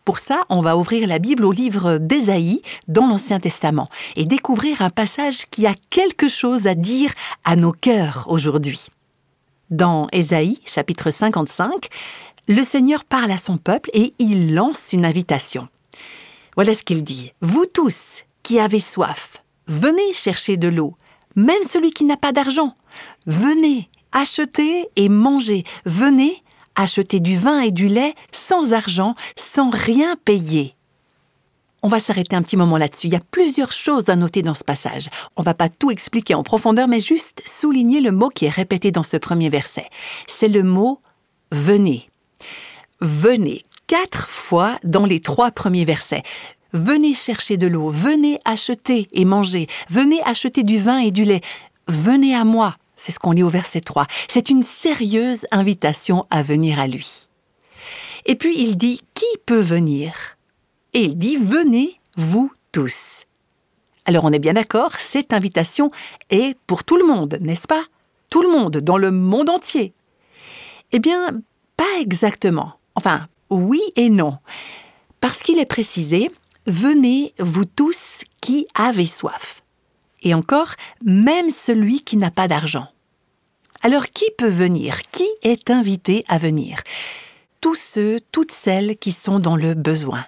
Pour 0.05 0.19
ça, 0.19 0.43
on 0.49 0.61
va 0.61 0.77
ouvrir 0.77 1.07
la 1.07 1.19
Bible 1.19 1.45
au 1.45 1.53
livre 1.53 1.99
d'Ésaïe 1.99 2.61
dans 2.89 3.07
l'Ancien 3.07 3.39
Testament 3.39 3.87
et 4.17 4.25
découvrir 4.25 4.83
un 4.83 4.91
passage 4.91 5.47
qui 5.51 5.67
a 5.67 5.75
quelque 5.91 6.29
chose 6.29 6.67
à 6.67 6.75
dire 6.75 7.13
à 7.45 7.55
nos 7.55 7.73
cœurs 7.73 8.27
aujourd'hui. 8.29 8.87
Dans 9.71 10.09
Ésaïe, 10.13 10.59
chapitre 10.67 11.11
55, 11.11 11.89
le 12.49 12.63
Seigneur 12.65 13.05
parle 13.05 13.31
à 13.31 13.39
son 13.39 13.57
peuple 13.57 13.91
et 13.95 14.15
il 14.19 14.55
lance 14.55 14.93
une 14.93 15.07
invitation. 15.07 15.69
Voilà 16.57 16.75
ce 16.75 16.83
qu'il 16.83 17.05
dit. 17.05 17.33
Vous 17.41 17.67
tous 17.67 18.25
qui 18.43 18.59
avez 18.59 18.81
soif, 18.81 19.43
venez 19.67 20.13
chercher 20.13 20.57
de 20.57 20.69
l'eau, 20.69 20.97
même 21.37 21.63
celui 21.67 21.93
qui 21.93 22.05
n'a 22.05 22.17
pas 22.17 22.33
d'argent. 22.33 22.77
Venez 23.27 23.89
acheter 24.13 24.89
et 24.97 25.09
manger. 25.09 25.65
Venez 25.85 26.43
acheter 26.75 27.21
du 27.21 27.37
vin 27.37 27.61
et 27.61 27.71
du 27.71 27.89
lait 27.89 28.15
sans 28.33 28.73
argent, 28.73 29.15
sans 29.37 29.71
rien 29.71 30.17
payer. 30.25 30.75
On 31.85 31.89
va 31.89 32.01
s'arrêter 32.01 32.37
un 32.37 32.43
petit 32.43 32.57
moment 32.57 32.77
là-dessus. 32.77 33.09
Il 33.09 33.13
y 33.13 33.17
a 33.17 33.23
plusieurs 33.31 33.73
choses 33.73 34.09
à 34.09 34.17
noter 34.17 34.43
dans 34.43 34.55
ce 34.55 34.63
passage. 34.63 35.09
On 35.37 35.43
va 35.43 35.55
pas 35.55 35.69
tout 35.69 35.91
expliquer 35.91 36.35
en 36.35 36.45
profondeur, 36.45 36.87
mais 36.87 37.01
juste 37.01 37.43
souligner 37.45 38.01
le 38.01 38.13
mot 38.13 38.29
qui 38.29 38.45
est 38.45 38.51
répété 38.51 38.93
dans 38.93 39.03
ce 39.03 39.17
premier 39.17 39.49
verset. 39.49 39.89
C'est 40.29 40.49
le 40.49 40.63
mot 40.63 41.01
venez. 41.51 42.09
Venez 43.01 43.65
quatre 43.87 44.29
fois 44.29 44.79
dans 44.85 45.05
les 45.05 45.21
trois 45.21 45.51
premiers 45.51 45.85
versets. 45.85 46.23
Venez 46.73 47.13
chercher 47.13 47.57
de 47.57 47.67
l'eau, 47.67 47.91
venez 47.91 48.41
acheter 48.45 49.09
et 49.13 49.25
manger, 49.25 49.67
venez 49.91 50.23
acheter 50.23 50.63
du 50.63 50.79
vin 50.79 50.99
et 50.99 51.11
du 51.11 51.25
lait, 51.25 51.43
venez 51.89 52.35
à 52.35 52.45
moi. 52.45 52.77
C'est 52.97 53.13
ce 53.13 53.19
qu'on 53.19 53.33
lit 53.33 53.43
au 53.43 53.49
verset 53.49 53.81
3. 53.81 54.07
C'est 54.29 54.49
une 54.49 54.63
sérieuse 54.63 55.47
invitation 55.51 56.25
à 56.31 56.43
venir 56.43 56.79
à 56.79 56.87
lui. 56.87 57.29
Et 58.27 58.37
puis 58.37 58.57
il 58.57 58.77
dit 58.77 59.03
Qui 59.15 59.27
peut 59.45 59.61
venir? 59.61 60.39
Et 60.95 61.01
il 61.01 61.19
dit 61.19 61.37
Venez, 61.37 61.99
vous 62.17 62.53
tous. 62.71 63.27
Alors 64.05 64.25
on 64.25 64.33
est 64.33 64.39
bien 64.39 64.53
d'accord, 64.55 64.93
cette 64.99 65.33
invitation 65.33 65.91
est 66.31 66.57
pour 66.67 66.85
tout 66.85 66.97
le 66.97 67.05
monde, 67.05 67.39
n'est-ce 67.41 67.67
pas? 67.67 67.85
Tout 68.31 68.43
le 68.43 68.51
monde, 68.51 68.79
dans 68.79 68.99
le 68.99 69.11
monde 69.11 69.51
entier. 69.51 69.93
Eh 70.93 70.99
bien, 70.99 71.43
pas 71.83 72.01
exactement. 72.01 72.75
Enfin, 72.95 73.27
oui 73.51 73.81
et 73.97 74.09
non. 74.09 74.39
Parce 75.21 75.43
qu'il 75.43 75.59
est 75.59 75.67
précisé 75.67 76.31
Venez, 76.67 77.35
vous 77.41 77.65
tous 77.65 78.23
qui 78.41 78.69
avez 78.77 79.07
soif. 79.07 79.65
Et 80.23 80.33
encore, 80.33 80.75
même 81.05 81.51
celui 81.51 82.05
qui 82.05 82.17
n'a 82.17 82.31
pas 82.31 82.47
d'argent. 82.47 82.87
Alors 83.83 84.07
qui 84.11 84.27
peut 84.39 84.47
venir? 84.47 85.03
Qui 85.11 85.27
est 85.43 85.71
invité 85.71 86.25
à 86.29 86.39
venir? 86.39 86.83
Tous 87.61 87.75
ceux, 87.75 88.21
toutes 88.31 88.53
celles 88.53 88.97
qui 88.97 89.11
sont 89.11 89.41
dans 89.41 89.57
le 89.57 89.75
besoin. 89.75 90.25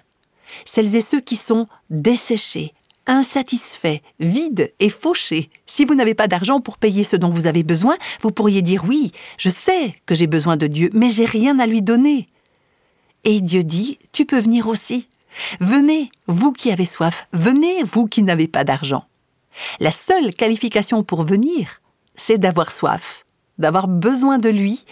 Celles 0.65 0.93
et 0.95 1.01
ceux 1.01 1.21
qui 1.21 1.37
sont 1.37 1.67
desséchés, 1.89 2.73
insatisfaits, 3.07 4.01
vides 4.19 4.73
et 4.79 4.89
fauchés. 4.89 5.49
Si 5.65 5.85
vous 5.85 5.95
n'avez 5.95 6.13
pas 6.13 6.27
d'argent 6.27 6.61
pour 6.61 6.77
payer 6.77 7.03
ce 7.03 7.15
dont 7.15 7.29
vous 7.29 7.47
avez 7.47 7.63
besoin, 7.63 7.97
vous 8.21 8.31
pourriez 8.31 8.61
dire 8.61 8.83
oui, 8.87 9.11
je 9.37 9.49
sais 9.49 9.95
que 10.05 10.15
j'ai 10.15 10.27
besoin 10.27 10.57
de 10.57 10.67
Dieu, 10.67 10.89
mais 10.93 11.09
j'ai 11.09 11.25
rien 11.25 11.59
à 11.59 11.67
lui 11.67 11.81
donner. 11.81 12.27
Et 13.23 13.41
Dieu 13.41 13.63
dit, 13.63 13.97
tu 14.11 14.25
peux 14.25 14.39
venir 14.39 14.67
aussi. 14.67 15.09
Venez, 15.59 16.11
vous 16.27 16.51
qui 16.51 16.71
avez 16.71 16.85
soif, 16.85 17.27
venez, 17.33 17.83
vous 17.83 18.05
qui 18.05 18.23
n'avez 18.23 18.47
pas 18.47 18.63
d'argent. 18.63 19.05
La 19.79 19.91
seule 19.91 20.33
qualification 20.33 21.03
pour 21.03 21.23
venir, 21.23 21.81
c'est 22.15 22.37
d'avoir 22.37 22.71
soif, 22.71 23.25
d'avoir 23.57 23.87
besoin 23.87 24.37
de 24.37 24.49
lui 24.49 24.85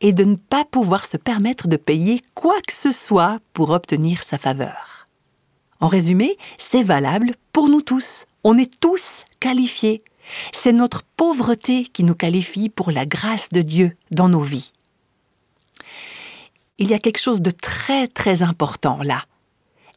et 0.00 0.12
de 0.12 0.24
ne 0.24 0.36
pas 0.36 0.64
pouvoir 0.64 1.06
se 1.06 1.16
permettre 1.16 1.68
de 1.68 1.76
payer 1.76 2.22
quoi 2.34 2.54
que 2.66 2.74
ce 2.74 2.92
soit 2.92 3.38
pour 3.52 3.70
obtenir 3.70 4.22
sa 4.22 4.38
faveur. 4.38 4.93
En 5.84 5.88
résumé, 5.88 6.38
c'est 6.56 6.82
valable 6.82 7.34
pour 7.52 7.68
nous 7.68 7.82
tous. 7.82 8.24
On 8.42 8.56
est 8.56 8.80
tous 8.80 9.26
qualifiés. 9.38 10.02
C'est 10.54 10.72
notre 10.72 11.02
pauvreté 11.02 11.82
qui 11.82 12.04
nous 12.04 12.14
qualifie 12.14 12.70
pour 12.70 12.90
la 12.90 13.04
grâce 13.04 13.50
de 13.50 13.60
Dieu 13.60 13.94
dans 14.10 14.30
nos 14.30 14.40
vies. 14.40 14.72
Il 16.78 16.88
y 16.88 16.94
a 16.94 16.98
quelque 16.98 17.20
chose 17.20 17.42
de 17.42 17.50
très 17.50 18.08
très 18.08 18.42
important 18.42 19.00
là. 19.02 19.26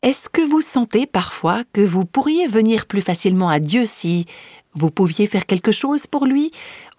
Est-ce 0.01 0.27
que 0.27 0.41
vous 0.41 0.60
sentez 0.60 1.06
parfois 1.06 1.63
que 1.72 1.79
vous 1.79 2.03
pourriez 2.03 2.48
venir 2.48 2.86
plus 2.86 3.00
facilement 3.00 3.48
à 3.48 3.60
Dieu 3.60 3.86
si 3.86 4.25
vous 4.74 4.91
pouviez 4.91 5.25
faire 5.25 5.46
quelque 5.46 5.72
chose 5.72 6.06
pour 6.06 6.25
lui, 6.25 6.51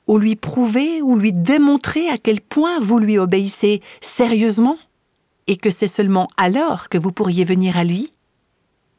ou 0.07 0.16
lui 0.16 0.35
prouver, 0.35 1.02
ou 1.02 1.14
lui 1.14 1.35
démontrer 1.35 2.09
à 2.09 2.16
quel 2.16 2.40
point 2.40 2.80
vous 2.80 2.99
lui 2.99 3.18
obéissez 3.18 3.83
sérieusement, 4.00 4.78
et 5.47 5.59
que 5.59 5.68
c'est 5.68 5.88
seulement 5.88 6.28
alors 6.38 6.88
que 6.88 6.97
vous 6.97 7.12
pourriez 7.12 7.45
venir 7.45 7.76
à 7.76 7.85
lui? 7.85 8.09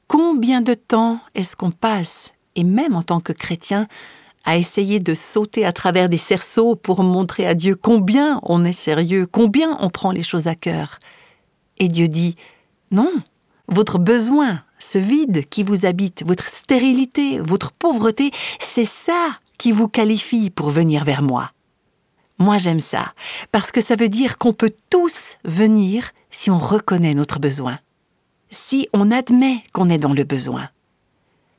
Combien 0.09 0.61
de 0.61 0.73
temps 0.73 1.19
est-ce 1.35 1.55
qu'on 1.55 1.69
passe, 1.69 2.33
et 2.55 2.63
même 2.63 2.95
en 2.95 3.03
tant 3.03 3.19
que 3.19 3.31
chrétien, 3.31 3.87
à 4.43 4.57
essayer 4.57 4.99
de 4.99 5.13
sauter 5.13 5.67
à 5.67 5.71
travers 5.71 6.09
des 6.09 6.17
cerceaux 6.17 6.75
pour 6.75 7.03
montrer 7.03 7.45
à 7.45 7.53
Dieu 7.53 7.75
combien 7.75 8.39
on 8.41 8.65
est 8.65 8.73
sérieux, 8.73 9.27
combien 9.31 9.77
on 9.81 9.91
prend 9.91 10.11
les 10.11 10.23
choses 10.23 10.47
à 10.47 10.55
cœur? 10.55 10.97
Et 11.77 11.89
Dieu 11.89 12.07
dit, 12.07 12.37
non, 12.89 13.11
votre 13.67 13.99
besoin, 13.99 14.63
ce 14.79 14.97
vide 14.97 15.47
qui 15.47 15.61
vous 15.61 15.85
habite, 15.85 16.25
votre 16.25 16.47
stérilité, 16.47 17.39
votre 17.39 17.71
pauvreté, 17.71 18.31
c'est 18.59 18.85
ça 18.85 19.29
qui 19.59 19.71
vous 19.71 19.87
qualifie 19.87 20.49
pour 20.49 20.71
venir 20.71 21.03
vers 21.03 21.21
moi. 21.21 21.51
Moi 22.39 22.57
j'aime 22.57 22.79
ça, 22.79 23.13
parce 23.51 23.71
que 23.71 23.81
ça 23.81 23.95
veut 23.95 24.09
dire 24.09 24.39
qu'on 24.39 24.53
peut 24.53 24.73
tous 24.89 25.37
venir 25.43 26.09
si 26.31 26.49
on 26.49 26.57
reconnaît 26.57 27.13
notre 27.13 27.37
besoin, 27.37 27.77
si 28.49 28.87
on 28.93 29.11
admet 29.11 29.63
qu'on 29.73 29.89
est 29.89 29.97
dans 29.97 30.13
le 30.13 30.23
besoin. 30.23 30.69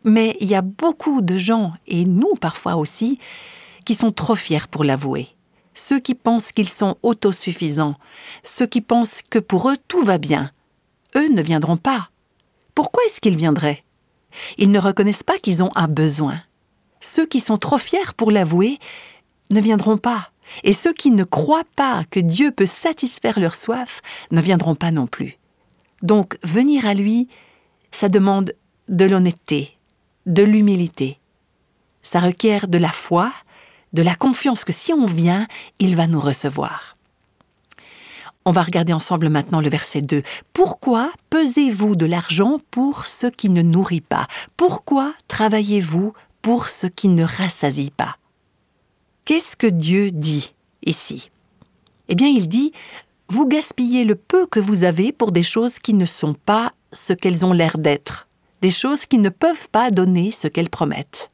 Mais 0.04 0.37
il 0.40 0.49
y 0.49 0.54
a 0.54 0.62
beaucoup 0.62 1.20
de 1.20 1.37
gens, 1.37 1.73
et 1.87 2.04
nous 2.04 2.35
parfois 2.40 2.76
aussi, 2.76 3.18
qui 3.85 3.94
sont 3.94 4.12
trop 4.12 4.37
fiers 4.37 4.66
pour 4.70 4.85
l'avouer. 4.85 5.28
Ceux 5.75 6.00
qui 6.00 6.14
pensent 6.14 6.52
qu'ils 6.52 6.68
sont 6.68 6.97
autosuffisants, 7.02 7.97
ceux 8.42 8.66
qui 8.66 8.80
pensent 8.80 9.23
que 9.30 9.38
pour 9.38 9.70
eux 9.70 9.76
tout 9.88 10.02
va 10.02 10.18
bien, 10.18 10.50
eux 11.16 11.28
ne 11.28 11.42
viendront 11.42 11.76
pas. 11.76 12.11
Pourquoi 12.75 13.02
est-ce 13.06 13.20
qu'ils 13.20 13.37
viendraient? 13.37 13.85
Ils 14.59 14.70
ne 14.70 14.78
reconnaissent 14.78 15.23
pas 15.23 15.38
qu'ils 15.38 15.62
ont 15.62 15.73
un 15.75 15.88
besoin. 15.88 16.40
Ceux 17.00 17.26
qui 17.26 17.40
sont 17.40 17.56
trop 17.56 17.78
fiers 17.78 18.12
pour 18.16 18.30
l'avouer 18.30 18.78
ne 19.50 19.61
viendront 19.61 19.99
pas. 19.99 20.30
Et 20.64 20.73
ceux 20.73 20.92
qui 20.92 21.11
ne 21.11 21.25
croient 21.25 21.66
pas 21.76 22.04
que 22.11 22.20
Dieu 22.20 22.50
peut 22.50 22.66
satisfaire 22.66 23.38
leur 23.38 23.54
soif 23.54 24.02
ne 24.30 24.40
viendront 24.40 24.75
pas 24.75 24.90
non 24.90 25.06
plus. 25.06 25.39
Donc 26.02 26.38
venir 26.42 26.87
à 26.87 26.95
lui, 26.95 27.28
ça 27.90 28.09
demande 28.09 28.54
de 28.88 29.04
l'honnêteté, 29.04 29.76
de 30.26 30.42
l'humilité. 30.42 31.19
Ça 32.02 32.21
requiert 32.21 32.69
de 32.69 32.78
la 32.78 32.90
foi, 32.90 33.33
de 33.92 34.02
la 34.02 34.14
confiance 34.14 34.64
que 34.64 34.73
si 34.73 34.92
on 34.92 35.07
vient, 35.07 35.47
il 35.78 35.97
va 35.97 36.07
nous 36.07 36.21
recevoir. 36.21 36.97
On 38.47 38.52
va 38.52 38.62
regarder 38.62 38.95
ensemble 38.95 39.28
maintenant 39.28 39.61
le 39.61 39.69
verset 39.69 40.00
2. 40.00 40.23
Pourquoi 40.54 41.12
pesez-vous 41.28 41.95
de 41.95 42.07
l'argent 42.07 42.61
pour 42.71 43.04
ce 43.04 43.26
qui 43.26 43.50
ne 43.50 43.61
nourrit 43.61 44.00
pas? 44.00 44.26
Pourquoi 44.57 45.14
travaillez-vous 45.28 46.14
pour 46.40 46.69
ce 46.69 46.87
qui 46.87 47.09
ne 47.09 47.25
rassasie 47.25 47.92
pas? 47.95 48.16
Qu'est-ce 49.26 49.57
que 49.57 49.66
Dieu 49.66 50.11
dit 50.11 50.54
ici? 50.85 51.30
Eh 52.09 52.14
bien, 52.14 52.28
il 52.28 52.49
dit, 52.49 52.73
vous 53.30 53.46
gaspillez 53.46 54.04
le 54.04 54.14
peu 54.14 54.46
que 54.46 54.60
vous 54.60 54.84
avez 54.84 55.12
pour 55.12 55.32
des 55.32 55.42
choses 55.42 55.78
qui 55.78 55.94
ne 55.94 56.06
sont 56.06 56.34
pas 56.34 56.72
ce 56.92 57.12
qu'elles 57.12 57.44
ont 57.44 57.52
l'air 57.52 57.78
d'être 57.78 58.28
des 58.60 58.70
choses 58.70 59.06
qui 59.06 59.18
ne 59.18 59.28
peuvent 59.28 59.68
pas 59.70 59.90
donner 59.90 60.30
ce 60.30 60.49
qu'elles 60.49 60.70
promettent. 60.70 61.30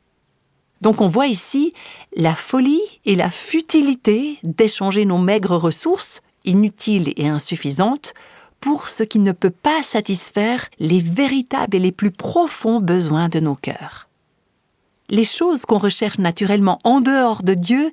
Donc 0.80 1.00
on 1.00 1.08
voit 1.08 1.26
ici 1.26 1.72
la 2.14 2.34
folie 2.34 2.82
et 3.04 3.14
la 3.14 3.30
futilité 3.30 4.38
d'échanger 4.42 5.04
nos 5.04 5.18
maigres 5.18 5.56
ressources, 5.56 6.20
inutiles 6.44 7.12
et 7.16 7.28
insuffisantes, 7.28 8.14
pour 8.60 8.88
ce 8.88 9.02
qui 9.02 9.18
ne 9.18 9.32
peut 9.32 9.50
pas 9.50 9.82
satisfaire 9.82 10.68
les 10.78 11.00
véritables 11.00 11.76
et 11.76 11.80
les 11.80 11.92
plus 11.92 12.10
profonds 12.10 12.80
besoins 12.80 13.28
de 13.28 13.40
nos 13.40 13.54
cœurs. 13.54 14.08
Les 15.08 15.24
choses 15.24 15.66
qu'on 15.66 15.78
recherche 15.78 16.18
naturellement 16.18 16.78
en 16.82 17.00
dehors 17.00 17.42
de 17.42 17.54
Dieu 17.54 17.92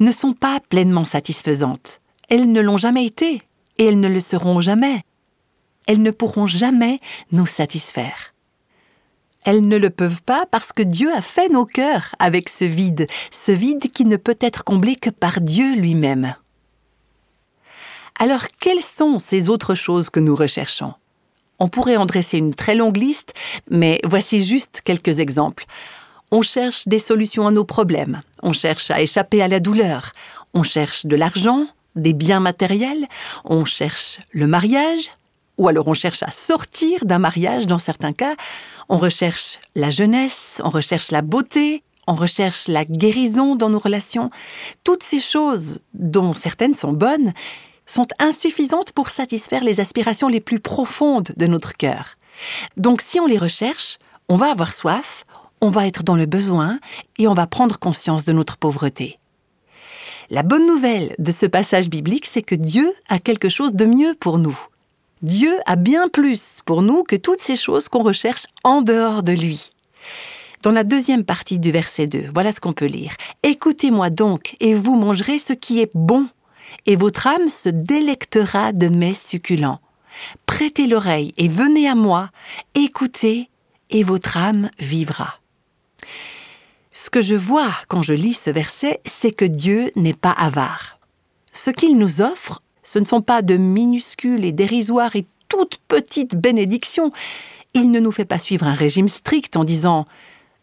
ne 0.00 0.12
sont 0.12 0.32
pas 0.32 0.60
pleinement 0.68 1.04
satisfaisantes. 1.04 2.01
Elles 2.32 2.50
ne 2.50 2.62
l'ont 2.62 2.78
jamais 2.78 3.04
été 3.04 3.42
et 3.76 3.84
elles 3.84 4.00
ne 4.00 4.08
le 4.08 4.20
seront 4.20 4.62
jamais. 4.62 5.04
Elles 5.86 6.00
ne 6.00 6.10
pourront 6.10 6.46
jamais 6.46 6.98
nous 7.30 7.44
satisfaire. 7.44 8.32
Elles 9.44 9.68
ne 9.68 9.76
le 9.76 9.90
peuvent 9.90 10.22
pas 10.22 10.46
parce 10.50 10.72
que 10.72 10.82
Dieu 10.82 11.14
a 11.14 11.20
fait 11.20 11.50
nos 11.50 11.66
cœurs 11.66 12.14
avec 12.18 12.48
ce 12.48 12.64
vide, 12.64 13.06
ce 13.30 13.52
vide 13.52 13.90
qui 13.90 14.06
ne 14.06 14.16
peut 14.16 14.38
être 14.40 14.64
comblé 14.64 14.96
que 14.96 15.10
par 15.10 15.42
Dieu 15.42 15.74
lui-même. 15.74 16.34
Alors 18.18 18.46
quelles 18.60 18.80
sont 18.80 19.18
ces 19.18 19.50
autres 19.50 19.74
choses 19.74 20.08
que 20.08 20.20
nous 20.20 20.34
recherchons? 20.34 20.94
On 21.58 21.68
pourrait 21.68 21.98
en 21.98 22.06
dresser 22.06 22.38
une 22.38 22.54
très 22.54 22.76
longue 22.76 22.96
liste, 22.96 23.34
mais 23.70 24.00
voici 24.04 24.42
juste 24.42 24.80
quelques 24.82 25.20
exemples. 25.20 25.66
On 26.30 26.40
cherche 26.40 26.88
des 26.88 26.98
solutions 26.98 27.46
à 27.46 27.50
nos 27.50 27.66
problèmes, 27.66 28.22
on 28.42 28.54
cherche 28.54 28.90
à 28.90 29.02
échapper 29.02 29.42
à 29.42 29.48
la 29.48 29.60
douleur, 29.60 30.12
on 30.54 30.62
cherche 30.62 31.04
de 31.04 31.14
l'argent, 31.14 31.66
des 31.96 32.12
biens 32.12 32.40
matériels, 32.40 33.06
on 33.44 33.64
cherche 33.64 34.18
le 34.30 34.46
mariage, 34.46 35.10
ou 35.58 35.68
alors 35.68 35.88
on 35.88 35.94
cherche 35.94 36.22
à 36.22 36.30
sortir 36.30 37.04
d'un 37.04 37.18
mariage 37.18 37.66
dans 37.66 37.78
certains 37.78 38.12
cas, 38.12 38.34
on 38.88 38.98
recherche 38.98 39.58
la 39.74 39.90
jeunesse, 39.90 40.60
on 40.64 40.70
recherche 40.70 41.10
la 41.10 41.22
beauté, 41.22 41.82
on 42.06 42.14
recherche 42.14 42.68
la 42.68 42.84
guérison 42.84 43.54
dans 43.54 43.68
nos 43.68 43.78
relations. 43.78 44.30
Toutes 44.84 45.02
ces 45.02 45.20
choses, 45.20 45.80
dont 45.94 46.34
certaines 46.34 46.74
sont 46.74 46.92
bonnes, 46.92 47.32
sont 47.86 48.08
insuffisantes 48.18 48.92
pour 48.92 49.08
satisfaire 49.08 49.62
les 49.62 49.80
aspirations 49.80 50.28
les 50.28 50.40
plus 50.40 50.60
profondes 50.60 51.30
de 51.36 51.46
notre 51.46 51.76
cœur. 51.76 52.16
Donc 52.76 53.02
si 53.02 53.20
on 53.20 53.26
les 53.26 53.38
recherche, 53.38 53.98
on 54.28 54.36
va 54.36 54.50
avoir 54.50 54.72
soif, 54.72 55.24
on 55.60 55.68
va 55.68 55.86
être 55.86 56.02
dans 56.02 56.16
le 56.16 56.26
besoin 56.26 56.80
et 57.18 57.28
on 57.28 57.34
va 57.34 57.46
prendre 57.46 57.78
conscience 57.78 58.24
de 58.24 58.32
notre 58.32 58.56
pauvreté. 58.56 59.18
La 60.30 60.42
bonne 60.42 60.66
nouvelle 60.66 61.14
de 61.18 61.32
ce 61.32 61.46
passage 61.46 61.88
biblique, 61.88 62.26
c'est 62.26 62.42
que 62.42 62.54
Dieu 62.54 62.92
a 63.08 63.18
quelque 63.18 63.48
chose 63.48 63.74
de 63.74 63.84
mieux 63.84 64.14
pour 64.18 64.38
nous. 64.38 64.58
Dieu 65.22 65.52
a 65.66 65.76
bien 65.76 66.08
plus 66.08 66.60
pour 66.64 66.82
nous 66.82 67.04
que 67.04 67.16
toutes 67.16 67.40
ces 67.40 67.56
choses 67.56 67.88
qu'on 67.88 68.02
recherche 68.02 68.46
en 68.64 68.82
dehors 68.82 69.22
de 69.22 69.32
lui. 69.32 69.70
Dans 70.62 70.72
la 70.72 70.84
deuxième 70.84 71.24
partie 71.24 71.58
du 71.58 71.72
verset 71.72 72.06
2, 72.06 72.28
voilà 72.32 72.52
ce 72.52 72.60
qu'on 72.60 72.72
peut 72.72 72.86
lire. 72.86 73.12
Écoutez-moi 73.42 74.10
donc, 74.10 74.56
et 74.60 74.74
vous 74.74 74.96
mangerez 74.96 75.38
ce 75.38 75.52
qui 75.52 75.80
est 75.80 75.90
bon, 75.94 76.28
et 76.86 76.96
votre 76.96 77.26
âme 77.26 77.48
se 77.48 77.68
délectera 77.68 78.72
de 78.72 78.88
mets 78.88 79.14
succulents. 79.14 79.80
Prêtez 80.46 80.86
l'oreille 80.86 81.34
et 81.36 81.48
venez 81.48 81.88
à 81.88 81.94
moi, 81.94 82.30
écoutez, 82.74 83.48
et 83.90 84.04
votre 84.04 84.36
âme 84.36 84.70
vivra. 84.78 85.41
Ce 86.92 87.10
que 87.10 87.22
je 87.22 87.34
vois 87.34 87.72
quand 87.88 88.02
je 88.02 88.12
lis 88.12 88.34
ce 88.34 88.50
verset, 88.50 89.00
c'est 89.04 89.32
que 89.32 89.44
Dieu 89.44 89.90
n'est 89.96 90.14
pas 90.14 90.32
avare. 90.32 90.98
Ce 91.52 91.70
qu'il 91.70 91.98
nous 91.98 92.20
offre 92.20 92.62
ce 92.82 92.98
ne 92.98 93.04
sont 93.04 93.22
pas 93.22 93.42
de 93.42 93.56
minuscules 93.56 94.44
et 94.44 94.52
dérisoires 94.52 95.14
et 95.16 95.26
toutes 95.48 95.78
petites 95.88 96.34
bénédictions. 96.34 97.12
Il 97.74 97.90
ne 97.90 98.00
nous 98.00 98.12
fait 98.12 98.24
pas 98.24 98.38
suivre 98.38 98.66
un 98.66 98.74
régime 98.74 99.08
strict 99.08 99.56
en 99.56 99.64
disant 99.64 100.06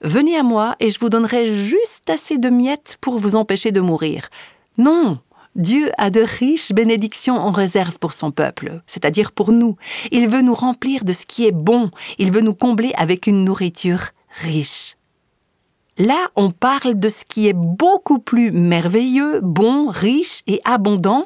Venez 0.02 0.38
à 0.38 0.44
moi 0.44 0.76
et 0.80 0.92
je 0.92 1.00
vous 1.00 1.10
donnerai 1.10 1.54
juste 1.54 2.10
assez 2.10 2.38
de 2.38 2.50
miettes 2.50 2.98
pour 3.02 3.20
vous 3.20 3.36
empêcher 3.36 3.72
de 3.72 3.82
mourir. 3.82 4.30
Non, 4.78 5.20
Dieu 5.56 5.92
a 5.98 6.10
de 6.10 6.22
riches 6.22 6.72
bénédictions 6.72 7.36
en 7.36 7.52
réserve 7.52 8.00
pour 8.00 8.14
son 8.14 8.32
peuple, 8.32 8.82
c'est-à-dire 8.88 9.32
pour 9.32 9.52
nous. 9.52 9.76
Il 10.12 10.30
veut 10.30 10.42
nous 10.42 10.54
remplir 10.54 11.04
de 11.04 11.14
ce 11.14 11.26
qui 11.26 11.46
est 11.46 11.52
bon, 11.52 11.92
il 12.18 12.32
veut 12.32 12.42
nous 12.42 12.54
combler 12.54 12.94
avec 12.96 13.28
une 13.28 13.44
nourriture 13.44 14.10
riche. 14.42 14.96
Là, 16.00 16.30
on 16.38 16.50
parle 16.50 16.98
de 16.98 17.10
ce 17.10 17.26
qui 17.26 17.50
est 17.50 17.54
beaucoup 17.54 18.20
plus 18.20 18.54
merveilleux, 18.54 19.42
bon, 19.44 19.90
riche 19.90 20.44
et 20.48 20.62
abondant 20.64 21.26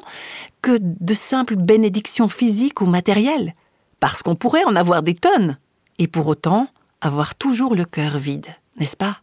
que 0.62 0.76
de 0.80 1.14
simples 1.14 1.54
bénédictions 1.54 2.28
physiques 2.28 2.80
ou 2.80 2.86
matérielles, 2.86 3.54
parce 4.00 4.24
qu'on 4.24 4.34
pourrait 4.34 4.64
en 4.64 4.74
avoir 4.74 5.02
des 5.02 5.14
tonnes, 5.14 5.58
et 5.98 6.08
pour 6.08 6.26
autant 6.26 6.66
avoir 7.00 7.36
toujours 7.36 7.76
le 7.76 7.84
cœur 7.84 8.18
vide, 8.18 8.48
n'est-ce 8.76 8.96
pas? 8.96 9.18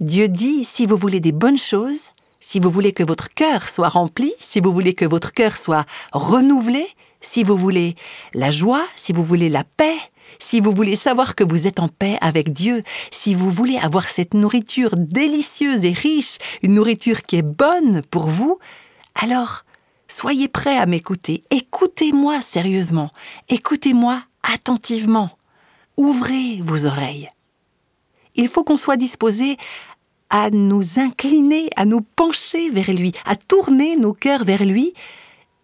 Dieu 0.00 0.26
dit, 0.26 0.64
si 0.64 0.84
vous 0.84 0.96
voulez 0.96 1.20
des 1.20 1.30
bonnes 1.30 1.58
choses, 1.58 2.10
si 2.40 2.58
vous 2.58 2.70
voulez 2.70 2.92
que 2.92 3.04
votre 3.04 3.32
cœur 3.32 3.68
soit 3.68 3.88
rempli, 3.88 4.32
si 4.40 4.60
vous 4.60 4.72
voulez 4.72 4.94
que 4.94 5.04
votre 5.04 5.32
cœur 5.32 5.56
soit 5.56 5.86
renouvelé, 6.12 6.88
si 7.20 7.44
vous 7.44 7.56
voulez 7.56 7.94
la 8.34 8.50
joie, 8.50 8.84
si 8.96 9.12
vous 9.12 9.22
voulez 9.22 9.48
la 9.48 9.62
paix, 9.62 9.96
si 10.38 10.60
vous 10.60 10.72
voulez 10.72 10.96
savoir 10.96 11.34
que 11.34 11.44
vous 11.44 11.66
êtes 11.66 11.80
en 11.80 11.88
paix 11.88 12.18
avec 12.20 12.52
Dieu, 12.52 12.82
si 13.10 13.34
vous 13.34 13.50
voulez 13.50 13.78
avoir 13.78 14.08
cette 14.08 14.34
nourriture 14.34 14.94
délicieuse 14.96 15.84
et 15.84 15.92
riche, 15.92 16.38
une 16.62 16.74
nourriture 16.74 17.22
qui 17.22 17.36
est 17.36 17.42
bonne 17.42 18.02
pour 18.10 18.26
vous, 18.26 18.58
alors 19.14 19.64
soyez 20.08 20.48
prêts 20.48 20.78
à 20.78 20.86
m'écouter. 20.86 21.44
Écoutez-moi 21.50 22.40
sérieusement. 22.40 23.10
Écoutez-moi 23.48 24.22
attentivement. 24.42 25.30
Ouvrez 25.96 26.60
vos 26.60 26.86
oreilles. 26.86 27.30
Il 28.34 28.48
faut 28.48 28.64
qu'on 28.64 28.76
soit 28.76 28.96
disposé 28.96 29.56
à 30.30 30.50
nous 30.50 30.98
incliner, 30.98 31.70
à 31.76 31.84
nous 31.84 32.00
pencher 32.00 32.68
vers 32.70 32.92
lui, 32.92 33.12
à 33.24 33.36
tourner 33.36 33.96
nos 33.96 34.12
cœurs 34.12 34.44
vers 34.44 34.64
lui 34.64 34.92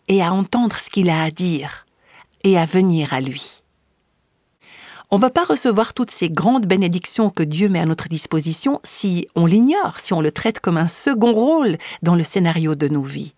et 0.07 0.23
à 0.23 0.33
entendre 0.33 0.77
ce 0.77 0.91
qu'il 0.91 1.11
a 1.11 1.23
à 1.23 1.31
dire 1.31 1.87
et 2.45 2.57
à 2.57 2.65
venir 2.65 3.13
à 3.13 3.21
lui. 3.21 3.60
On 5.13 5.17
ne 5.17 5.23
va 5.23 5.31
pas 5.31 5.43
recevoir 5.43 5.93
toutes 5.93 6.13
ces 6.13 6.31
grandes 6.31 6.67
bénédictions 6.67 7.31
que 7.31 7.43
Dieu 7.43 7.69
met 7.69 7.81
à 7.81 7.87
notre 7.87 8.09
disposition 8.09 8.81
si 8.85 9.27
on 9.35 9.45
l'ignore, 9.45 9.99
si 9.99 10.13
on 10.13 10.21
le 10.21 10.31
traite 10.31 10.61
comme 10.61 10.77
un 10.77 10.87
second 10.87 11.33
rôle 11.33 11.79
dans 12.03 12.15
le 12.15 12.23
scénario 12.23 12.77
de 12.77 12.87
nos 12.87 13.03
vies. 13.03 13.35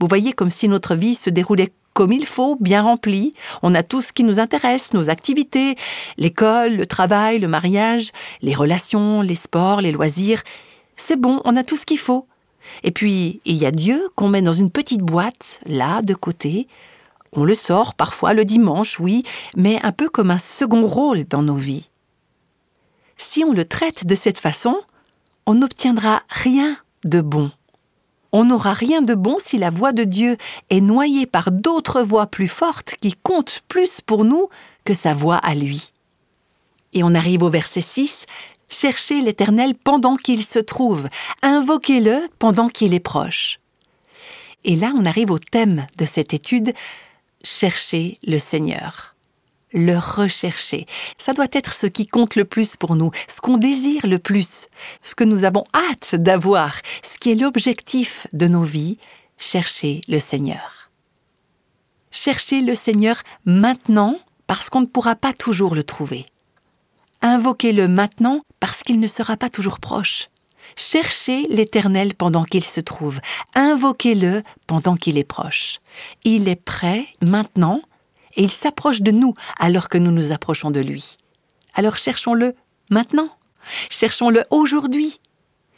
Vous 0.00 0.08
voyez 0.08 0.32
comme 0.32 0.48
si 0.48 0.66
notre 0.66 0.94
vie 0.94 1.14
se 1.14 1.28
déroulait 1.28 1.74
comme 1.92 2.10
il 2.10 2.24
faut, 2.24 2.56
bien 2.58 2.82
remplie. 2.82 3.34
On 3.62 3.74
a 3.74 3.82
tout 3.82 4.00
ce 4.00 4.14
qui 4.14 4.24
nous 4.24 4.40
intéresse, 4.40 4.94
nos 4.94 5.10
activités, 5.10 5.76
l'école, 6.16 6.74
le 6.74 6.86
travail, 6.86 7.38
le 7.38 7.48
mariage, 7.48 8.10
les 8.40 8.54
relations, 8.54 9.20
les 9.20 9.34
sports, 9.34 9.82
les 9.82 9.92
loisirs. 9.92 10.42
c'est 10.96 11.20
bon, 11.20 11.42
on 11.44 11.54
a 11.56 11.64
tout 11.64 11.76
ce 11.76 11.84
qu'il 11.84 11.98
faut. 11.98 12.26
Et 12.82 12.92
puis, 12.92 13.40
il 13.44 13.56
y 13.56 13.66
a 13.66 13.70
Dieu 13.70 14.08
qu'on 14.16 14.28
met 14.28 14.40
dans 14.40 14.54
une 14.54 14.70
petite 14.70 15.02
boîte, 15.02 15.60
là, 15.66 16.00
de 16.00 16.14
côté. 16.14 16.66
On 17.36 17.44
le 17.44 17.54
sort 17.54 17.94
parfois 17.94 18.32
le 18.32 18.44
dimanche, 18.44 19.00
oui, 19.00 19.24
mais 19.56 19.80
un 19.82 19.92
peu 19.92 20.08
comme 20.08 20.30
un 20.30 20.38
second 20.38 20.86
rôle 20.86 21.24
dans 21.24 21.42
nos 21.42 21.56
vies. 21.56 21.90
Si 23.16 23.44
on 23.44 23.52
le 23.52 23.64
traite 23.64 24.06
de 24.06 24.14
cette 24.14 24.38
façon, 24.38 24.80
on 25.46 25.54
n'obtiendra 25.54 26.22
rien 26.28 26.76
de 27.04 27.20
bon. 27.20 27.50
On 28.32 28.44
n'aura 28.44 28.72
rien 28.72 29.02
de 29.02 29.14
bon 29.14 29.36
si 29.38 29.58
la 29.58 29.70
voix 29.70 29.92
de 29.92 30.04
Dieu 30.04 30.36
est 30.70 30.80
noyée 30.80 31.26
par 31.26 31.52
d'autres 31.52 32.02
voix 32.02 32.26
plus 32.26 32.48
fortes 32.48 32.96
qui 33.00 33.14
comptent 33.22 33.62
plus 33.68 34.00
pour 34.00 34.24
nous 34.24 34.48
que 34.84 34.94
sa 34.94 35.14
voix 35.14 35.36
à 35.36 35.54
lui. 35.54 35.92
Et 36.92 37.02
on 37.02 37.14
arrive 37.14 37.42
au 37.42 37.50
verset 37.50 37.80
6, 37.80 38.26
Cherchez 38.68 39.20
l'Éternel 39.20 39.74
pendant 39.74 40.16
qu'il 40.16 40.44
se 40.44 40.58
trouve, 40.58 41.08
invoquez-le 41.42 42.28
pendant 42.38 42.68
qu'il 42.68 42.94
est 42.94 43.00
proche. 43.00 43.60
Et 44.64 44.74
là, 44.74 44.92
on 44.96 45.04
arrive 45.04 45.30
au 45.30 45.38
thème 45.38 45.86
de 45.98 46.04
cette 46.04 46.34
étude, 46.34 46.72
Cherchez 47.44 48.16
le 48.26 48.38
Seigneur. 48.38 49.14
Le 49.74 49.98
rechercher. 49.98 50.86
Ça 51.18 51.34
doit 51.34 51.48
être 51.52 51.74
ce 51.74 51.86
qui 51.86 52.06
compte 52.06 52.36
le 52.36 52.46
plus 52.46 52.76
pour 52.76 52.96
nous, 52.96 53.10
ce 53.28 53.42
qu'on 53.42 53.58
désire 53.58 54.06
le 54.06 54.18
plus, 54.18 54.68
ce 55.02 55.14
que 55.14 55.24
nous 55.24 55.44
avons 55.44 55.64
hâte 55.74 56.14
d'avoir, 56.14 56.74
ce 57.02 57.18
qui 57.18 57.32
est 57.32 57.34
l'objectif 57.34 58.26
de 58.32 58.48
nos 58.48 58.62
vies, 58.62 58.96
chercher 59.36 60.00
le 60.08 60.20
Seigneur. 60.20 60.90
Chercher 62.10 62.62
le 62.62 62.74
Seigneur 62.74 63.22
maintenant 63.44 64.18
parce 64.46 64.70
qu'on 64.70 64.80
ne 64.80 64.86
pourra 64.86 65.14
pas 65.14 65.34
toujours 65.34 65.74
le 65.74 65.84
trouver. 65.84 66.24
Invoquez-le 67.20 67.88
maintenant 67.88 68.40
parce 68.58 68.82
qu'il 68.82 69.00
ne 69.00 69.06
sera 69.06 69.36
pas 69.36 69.50
toujours 69.50 69.80
proche. 69.80 70.28
Cherchez 70.76 71.46
l'Éternel 71.48 72.14
pendant 72.14 72.44
qu'il 72.44 72.64
se 72.64 72.80
trouve. 72.80 73.20
Invoquez-le 73.54 74.42
pendant 74.66 74.96
qu'il 74.96 75.18
est 75.18 75.24
proche. 75.24 75.80
Il 76.24 76.48
est 76.48 76.62
prêt 76.62 77.06
maintenant 77.22 77.82
et 78.36 78.42
il 78.42 78.50
s'approche 78.50 79.02
de 79.02 79.10
nous 79.10 79.34
alors 79.58 79.88
que 79.88 79.98
nous 79.98 80.10
nous 80.10 80.32
approchons 80.32 80.70
de 80.70 80.80
lui. 80.80 81.16
Alors 81.74 81.96
cherchons-le 81.96 82.54
maintenant. 82.90 83.28
Cherchons-le 83.90 84.44
aujourd'hui. 84.50 85.20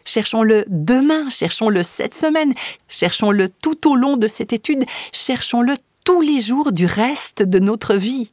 Cherchons-le 0.05 0.65
demain, 0.69 1.29
cherchons-le 1.31 1.83
cette 1.83 2.15
semaine, 2.15 2.55
cherchons-le 2.87 3.49
tout 3.49 3.91
au 3.91 3.97
long 3.97 4.17
de 4.17 4.29
cette 4.29 4.53
étude, 4.53 4.85
cherchons-le 5.13 5.75
tous 6.05 6.21
les 6.21 6.41
jours 6.41 6.71
du 6.71 6.87
reste 6.87 7.43
de 7.43 7.59
notre 7.59 7.97
vie. 7.97 8.31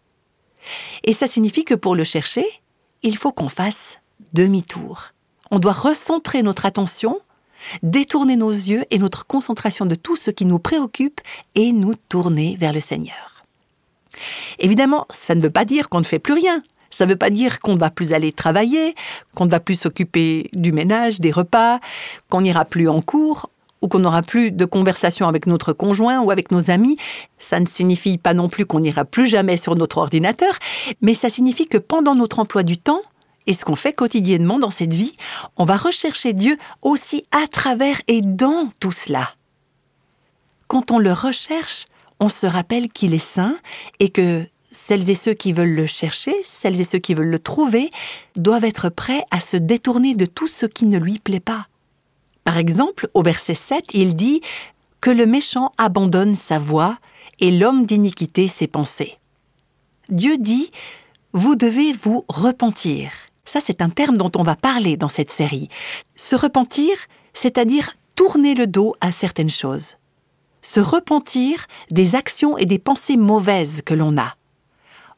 Et 1.04 1.14
ça 1.14 1.26
signifie 1.26 1.66
que 1.66 1.74
pour 1.74 1.96
le 1.96 2.04
chercher, 2.04 2.46
il 3.02 3.18
faut 3.18 3.32
qu'on 3.32 3.50
fasse 3.50 4.00
demi-tour. 4.34 5.13
On 5.56 5.60
doit 5.60 5.72
recentrer 5.72 6.42
notre 6.42 6.66
attention, 6.66 7.20
détourner 7.84 8.38
nos 8.38 8.50
yeux 8.50 8.86
et 8.90 8.98
notre 8.98 9.28
concentration 9.28 9.86
de 9.86 9.94
tout 9.94 10.16
ce 10.16 10.32
qui 10.32 10.46
nous 10.46 10.58
préoccupe 10.58 11.22
et 11.54 11.72
nous 11.74 11.94
tourner 12.10 12.58
vers 12.60 12.74
le 12.74 12.80
Seigneur. 12.80 13.46
Évidemment, 14.58 15.06
ça 15.12 15.36
ne 15.36 15.42
veut 15.42 15.52
pas 15.52 15.64
dire 15.64 15.90
qu'on 15.90 16.00
ne 16.00 16.06
fait 16.06 16.18
plus 16.18 16.34
rien. 16.34 16.64
Ça 16.90 17.06
ne 17.06 17.12
veut 17.12 17.18
pas 17.18 17.30
dire 17.30 17.60
qu'on 17.60 17.76
ne 17.76 17.80
va 17.80 17.92
plus 17.92 18.14
aller 18.14 18.32
travailler, 18.32 18.96
qu'on 19.36 19.46
ne 19.46 19.52
va 19.52 19.60
plus 19.60 19.76
s'occuper 19.76 20.50
du 20.54 20.72
ménage, 20.72 21.20
des 21.20 21.30
repas, 21.30 21.80
qu'on 22.30 22.42
n'ira 22.42 22.66
plus 22.66 22.90
en 22.90 23.00
cours 23.00 23.52
ou 23.84 23.88
qu'on 23.88 24.00
n'aura 24.00 24.24
plus 24.24 24.50
de 24.50 24.66
conversation 24.66 25.28
avec 25.28 25.46
notre 25.46 25.72
conjoint 25.72 26.20
ou 26.22 26.32
avec 26.32 26.50
nos 26.50 26.72
amis. 26.72 26.98
Ça 27.38 27.60
ne 27.60 27.68
signifie 27.68 28.18
pas 28.18 28.34
non 28.34 28.50
plus 28.50 28.66
qu'on 28.66 28.80
n'ira 28.80 29.06
plus 29.06 29.28
jamais 29.28 29.58
sur 29.58 29.76
notre 29.76 30.00
ordinateur, 30.00 30.58
mais 31.02 31.14
ça 31.14 31.30
signifie 31.30 31.68
que 31.68 31.78
pendant 31.78 32.16
notre 32.16 32.40
emploi 32.40 32.64
du 32.64 32.80
temps, 32.80 33.04
et 33.48 33.54
ce 33.54 33.66
qu'on 33.66 33.76
fait 33.76 33.94
quotidiennement 33.94 34.60
dans 34.60 34.70
cette 34.70 34.94
vie, 34.94 35.16
on 35.58 35.66
va 35.66 35.78
rechercher 35.78 36.34
Dieu 36.34 36.58
aussi 36.82 37.26
à 37.32 37.48
travers 37.48 38.02
et 38.08 38.22
dans 38.22 38.70
tout 38.80 38.92
cela. 38.92 39.36
Quand 40.68 40.92
on 40.92 41.00
le 41.00 41.14
recherche, 41.14 41.86
on 42.20 42.30
se 42.30 42.46
rappelle 42.46 42.90
qu'il 42.90 43.14
est 43.14 43.20
saint 43.20 43.58
et 44.00 44.10
que 44.10 44.48
celles 44.72 45.10
et 45.10 45.16
ceux 45.16 45.34
qui 45.34 45.54
veulent 45.54 45.76
le 45.76 45.86
chercher, 45.86 46.36
celles 46.44 46.80
et 46.80 46.84
ceux 46.84 46.98
qui 46.98 47.14
veulent 47.14 47.28
le 47.28 47.40
trouver, 47.40 47.92
doivent 48.36 48.66
être 48.66 48.90
prêts 48.90 49.24
à 49.30 49.40
se 49.40 49.58
détourner 49.58 50.16
de 50.16 50.26
tout 50.26 50.48
ce 50.48 50.66
qui 50.66 50.86
ne 50.86 50.98
lui 50.98 51.20
plaît 51.20 51.40
pas. 51.40 51.68
Par 52.44 52.58
exemple, 52.58 53.10
au 53.14 53.22
verset 53.22 53.56
7, 53.56 53.86
il 53.94 54.16
dit 54.16 54.42
que 55.00 55.10
le 55.10 55.26
méchant 55.26 55.72
abandonne 55.78 56.36
sa 56.36 56.60
voix 56.60 56.98
et 57.40 57.52
l'homme 57.52 57.86
d'iniquité 57.86 58.48
ses 58.48 58.68
pensées. 58.68 59.18
Dieu 60.10 60.38
dit 60.38 60.72
Vous 61.34 61.56
devez 61.56 61.94
vous 61.94 62.26
repentir. 62.28 63.12
Ça, 63.46 63.60
c'est 63.64 63.82
un 63.82 63.90
terme 63.90 64.18
dont 64.18 64.32
on 64.36 64.44
va 64.44 64.56
parler 64.56 64.98
dans 64.98 65.10
cette 65.10 65.32
série. 65.32 65.70
Se 66.16 66.36
repentir, 66.36 66.96
c'est-à-dire 67.34 67.96
tourner 68.16 68.56
le 68.56 68.68
dos 68.68 68.96
à 69.02 69.12
certaines 69.12 69.50
choses. 69.50 69.98
Se 70.62 70.80
repentir 70.80 71.68
des 71.92 72.16
actions 72.16 72.58
et 72.58 72.66
des 72.66 72.80
pensées 72.80 73.18
mauvaises 73.18 73.82
que 73.82 73.94
l'on 73.94 74.18
a. 74.18 74.36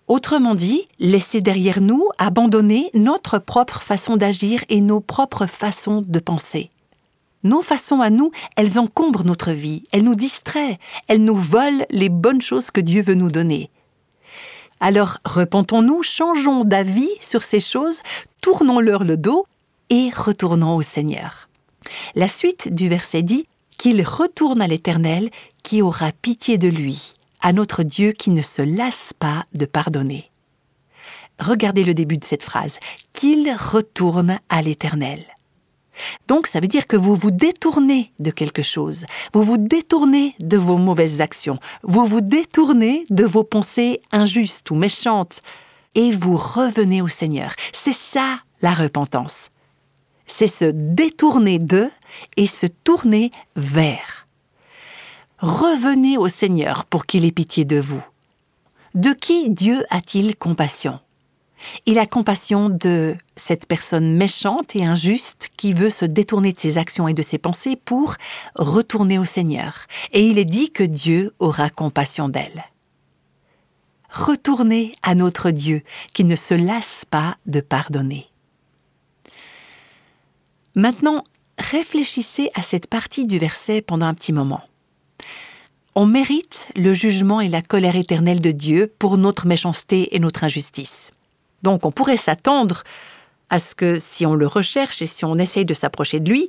Autrement 0.07 0.53
dit, 0.53 0.87
laisser 0.99 1.41
derrière 1.41 1.81
nous, 1.81 2.07
abandonner 2.17 2.91
notre 2.93 3.39
propre 3.39 3.81
façon 3.81 4.17
d'agir 4.17 4.63
et 4.69 4.81
nos 4.81 5.01
propres 5.01 5.47
façons 5.47 6.03
de 6.05 6.19
penser. 6.19 6.69
Nos 7.43 7.61
façons 7.61 8.01
à 8.01 8.09
nous, 8.09 8.31
elles 8.55 8.79
encombrent 8.79 9.23
notre 9.23 9.51
vie, 9.51 9.83
elles 9.91 10.03
nous 10.03 10.15
distraient, 10.15 10.79
elles 11.07 11.23
nous 11.23 11.35
volent 11.35 11.85
les 11.89 12.09
bonnes 12.09 12.41
choses 12.41 12.71
que 12.71 12.81
Dieu 12.81 13.03
veut 13.03 13.13
nous 13.13 13.31
donner. 13.31 13.69
Alors 14.79 15.17
repentons-nous, 15.25 16.03
changeons 16.03 16.63
d'avis 16.63 17.09
sur 17.21 17.43
ces 17.43 17.59
choses, 17.59 18.01
tournons-leur 18.41 19.03
le 19.03 19.17
dos 19.17 19.45
et 19.89 20.09
retournons 20.15 20.75
au 20.75 20.81
Seigneur. 20.81 21.49
La 22.15 22.27
suite 22.27 22.73
du 22.73 22.89
verset 22.89 23.21
dit 23.21 23.47
qu'il 23.77 24.01
retourne 24.03 24.61
à 24.61 24.67
l'Éternel 24.67 25.29
qui 25.63 25.81
aura 25.81 26.11
pitié 26.11 26.57
de 26.57 26.67
lui, 26.67 27.13
à 27.41 27.53
notre 27.53 27.83
Dieu 27.83 28.11
qui 28.11 28.31
ne 28.31 28.41
se 28.41 28.61
lasse 28.61 29.13
pas 29.17 29.45
de 29.53 29.65
pardonner. 29.65 30.29
Regardez 31.39 31.83
le 31.83 31.93
début 31.93 32.17
de 32.17 32.25
cette 32.25 32.43
phrase, 32.43 32.79
qu'il 33.13 33.53
retourne 33.53 34.39
à 34.49 34.61
l'Éternel. 34.61 35.25
Donc 36.27 36.47
ça 36.47 36.59
veut 36.59 36.67
dire 36.67 36.87
que 36.87 36.97
vous 36.97 37.15
vous 37.15 37.31
détournez 37.31 38.11
de 38.19 38.31
quelque 38.31 38.63
chose, 38.63 39.05
vous 39.33 39.43
vous 39.43 39.57
détournez 39.57 40.35
de 40.39 40.57
vos 40.57 40.77
mauvaises 40.77 41.21
actions, 41.21 41.59
vous 41.83 42.05
vous 42.05 42.21
détournez 42.21 43.05
de 43.09 43.25
vos 43.25 43.43
pensées 43.43 44.01
injustes 44.11 44.71
ou 44.71 44.75
méchantes, 44.75 45.41
et 45.95 46.11
vous 46.11 46.37
revenez 46.37 47.01
au 47.01 47.07
Seigneur. 47.07 47.53
C'est 47.73 47.95
ça 47.95 48.39
la 48.61 48.73
repentance. 48.73 49.49
C'est 50.27 50.47
se 50.47 50.65
détourner 50.65 51.59
de 51.59 51.89
et 52.35 52.47
se 52.47 52.65
tourner 52.65 53.31
vers. 53.55 54.27
Revenez 55.39 56.17
au 56.17 56.27
Seigneur 56.27 56.85
pour 56.85 57.05
qu'il 57.05 57.25
ait 57.25 57.31
pitié 57.31 57.65
de 57.65 57.79
vous. 57.79 58.03
De 58.95 59.13
qui 59.13 59.49
Dieu 59.49 59.85
a-t-il 59.89 60.35
compassion? 60.35 60.99
Il 61.85 61.99
a 61.99 62.05
compassion 62.05 62.69
de 62.69 63.15
cette 63.35 63.65
personne 63.65 64.15
méchante 64.15 64.75
et 64.75 64.85
injuste 64.85 65.51
qui 65.57 65.73
veut 65.73 65.89
se 65.89 66.05
détourner 66.05 66.53
de 66.53 66.59
ses 66.59 66.77
actions 66.77 67.07
et 67.07 67.13
de 67.13 67.21
ses 67.21 67.37
pensées 67.37 67.75
pour 67.75 68.15
retourner 68.55 69.19
au 69.19 69.25
Seigneur. 69.25 69.85
Et 70.11 70.25
il 70.25 70.37
est 70.37 70.45
dit 70.45 70.71
que 70.71 70.83
Dieu 70.83 71.33
aura 71.39 71.69
compassion 71.69 72.29
d'elle. 72.29 72.65
Retournez 74.09 74.95
à 75.03 75.13
notre 75.13 75.51
Dieu 75.51 75.81
qui 76.13 76.23
ne 76.23 76.35
se 76.35 76.53
lasse 76.53 77.03
pas 77.09 77.37
de 77.45 77.59
pardonner. 77.59 78.27
Maintenant, 80.73 81.25
réfléchissez 81.57 82.49
à 82.53 82.61
cette 82.61 82.87
partie 82.87 83.27
du 83.27 83.39
verset 83.39 83.81
pendant 83.81 84.05
un 84.05 84.13
petit 84.13 84.33
moment. 84.33 84.61
On 85.95 86.05
mérite 86.05 86.67
le 86.75 86.93
jugement 86.93 87.39
et 87.39 87.47
la 87.47 87.61
colère 87.61 87.95
éternelle 87.95 88.41
de 88.41 88.51
Dieu 88.51 88.93
pour 88.99 89.17
notre 89.17 89.47
méchanceté 89.47 90.13
et 90.13 90.19
notre 90.19 90.43
injustice. 90.43 91.11
Donc 91.65 91.83
on 91.83 91.89
pourrait 91.89 92.15
s'attendre 92.15 92.83
à 93.49 93.57
ce 93.57 93.73
que 93.73 93.97
si 93.97 94.23
on 94.23 94.35
le 94.35 94.45
recherche 94.45 95.01
et 95.01 95.07
si 95.07 95.25
on 95.25 95.39
essaye 95.39 95.65
de 95.65 95.73
s'approcher 95.73 96.19
de 96.19 96.29
lui, 96.29 96.47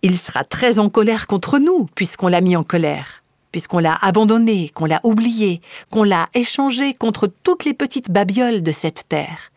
il 0.00 0.16
sera 0.18 0.44
très 0.44 0.78
en 0.78 0.88
colère 0.88 1.26
contre 1.26 1.58
nous, 1.58 1.84
puisqu'on 1.94 2.28
l'a 2.28 2.40
mis 2.40 2.56
en 2.56 2.64
colère, 2.64 3.22
puisqu'on 3.52 3.80
l'a 3.80 3.98
abandonné, 4.00 4.70
qu'on 4.70 4.86
l'a 4.86 5.00
oublié, 5.02 5.60
qu'on 5.90 6.04
l'a 6.04 6.30
échangé 6.32 6.94
contre 6.94 7.26
toutes 7.26 7.66
les 7.66 7.74
petites 7.74 8.10
babioles 8.10 8.62
de 8.62 8.72
cette 8.72 9.06
terre. 9.10 9.52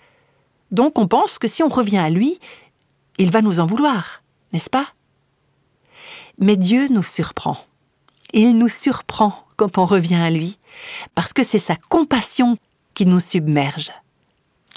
Donc 0.72 1.00
on 1.00 1.08
pense 1.08 1.40
que 1.40 1.48
si 1.48 1.64
on 1.64 1.70
revient 1.70 2.00
à 2.00 2.10
lui, 2.10 2.38
il 3.18 3.32
va 3.32 3.42
nous 3.42 3.62
en 3.62 3.66
vouloir, 3.66 4.22
n'est-ce 4.52 4.70
pas? 4.70 4.88
Mais 6.40 6.58
Dieu 6.58 6.90
nous 6.90 7.04
surprend. 7.04 7.56
Il 8.34 8.58
nous 8.58 8.68
surprend 8.68 9.46
quand 9.56 9.78
on 9.78 9.86
revient 9.86 10.16
à 10.16 10.30
lui, 10.30 10.60
parce 11.16 11.32
que 11.32 11.44
c'est 11.44 11.58
sa 11.58 11.78
compassion 11.78 12.58
qui 12.96 13.06
nous 13.06 13.22
submerge 13.22 13.94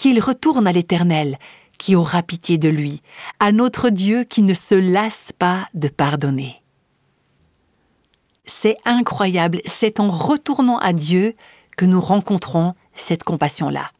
qu'il 0.00 0.18
retourne 0.18 0.66
à 0.66 0.72
l'Éternel, 0.72 1.38
qui 1.76 1.94
aura 1.94 2.22
pitié 2.22 2.56
de 2.56 2.70
lui, 2.70 3.02
à 3.38 3.52
notre 3.52 3.90
Dieu 3.90 4.24
qui 4.24 4.40
ne 4.40 4.54
se 4.54 4.74
lasse 4.74 5.30
pas 5.38 5.68
de 5.74 5.88
pardonner. 5.88 6.62
C'est 8.46 8.78
incroyable, 8.86 9.60
c'est 9.66 10.00
en 10.00 10.10
retournant 10.10 10.78
à 10.78 10.94
Dieu 10.94 11.34
que 11.76 11.84
nous 11.84 12.00
rencontrons 12.00 12.72
cette 12.94 13.24
compassion-là. 13.24 13.90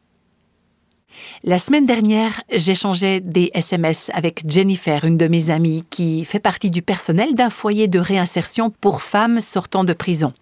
La 1.43 1.59
semaine 1.59 1.85
dernière, 1.85 2.41
j'échangeais 2.51 3.19
des 3.19 3.51
SMS 3.53 4.09
avec 4.11 4.49
Jennifer, 4.49 5.05
une 5.05 5.17
de 5.17 5.27
mes 5.27 5.51
amies, 5.51 5.83
qui 5.91 6.25
fait 6.25 6.39
partie 6.39 6.71
du 6.71 6.81
personnel 6.81 7.35
d'un 7.35 7.51
foyer 7.51 7.87
de 7.87 7.99
réinsertion 7.99 8.71
pour 8.71 9.03
femmes 9.03 9.39
sortant 9.39 9.83
de 9.83 9.93
prison. 9.93 10.33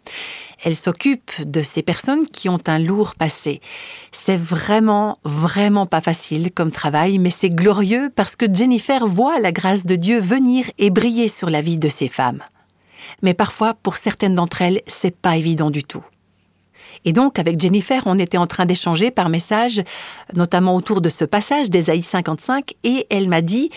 Elle 0.63 0.75
s'occupe 0.75 1.31
de 1.39 1.61
ces 1.61 1.81
personnes 1.81 2.25
qui 2.25 2.49
ont 2.49 2.59
un 2.67 2.79
lourd 2.79 3.15
passé. 3.15 3.61
C'est 4.11 4.35
vraiment, 4.35 5.17
vraiment 5.23 5.85
pas 5.85 6.01
facile 6.01 6.51
comme 6.51 6.71
travail, 6.71 7.17
mais 7.17 7.29
c'est 7.29 7.49
glorieux 7.49 8.11
parce 8.13 8.35
que 8.35 8.53
Jennifer 8.53 9.05
voit 9.07 9.39
la 9.39 9.53
grâce 9.53 9.85
de 9.85 9.95
Dieu 9.95 10.19
venir 10.19 10.69
et 10.77 10.89
briller 10.89 11.29
sur 11.29 11.49
la 11.49 11.61
vie 11.61 11.77
de 11.77 11.89
ces 11.89 12.09
femmes. 12.09 12.43
Mais 13.21 13.33
parfois, 13.33 13.73
pour 13.73 13.95
certaines 13.95 14.35
d'entre 14.35 14.61
elles, 14.61 14.81
c'est 14.85 15.15
pas 15.15 15.37
évident 15.37 15.71
du 15.71 15.83
tout. 15.83 16.03
Et 17.05 17.13
donc, 17.13 17.39
avec 17.39 17.59
Jennifer, 17.59 18.03
on 18.05 18.19
était 18.19 18.37
en 18.37 18.47
train 18.47 18.65
d'échanger 18.65 19.11
par 19.11 19.29
message, 19.29 19.81
notamment 20.33 20.75
autour 20.75 20.99
de 20.99 21.09
ce 21.09 21.23
passage 21.23 21.69
d'Ésaïe 21.69 22.03
55, 22.03 22.73
et 22.83 23.07
elle 23.09 23.29
m'a 23.29 23.41
dit, 23.41 23.69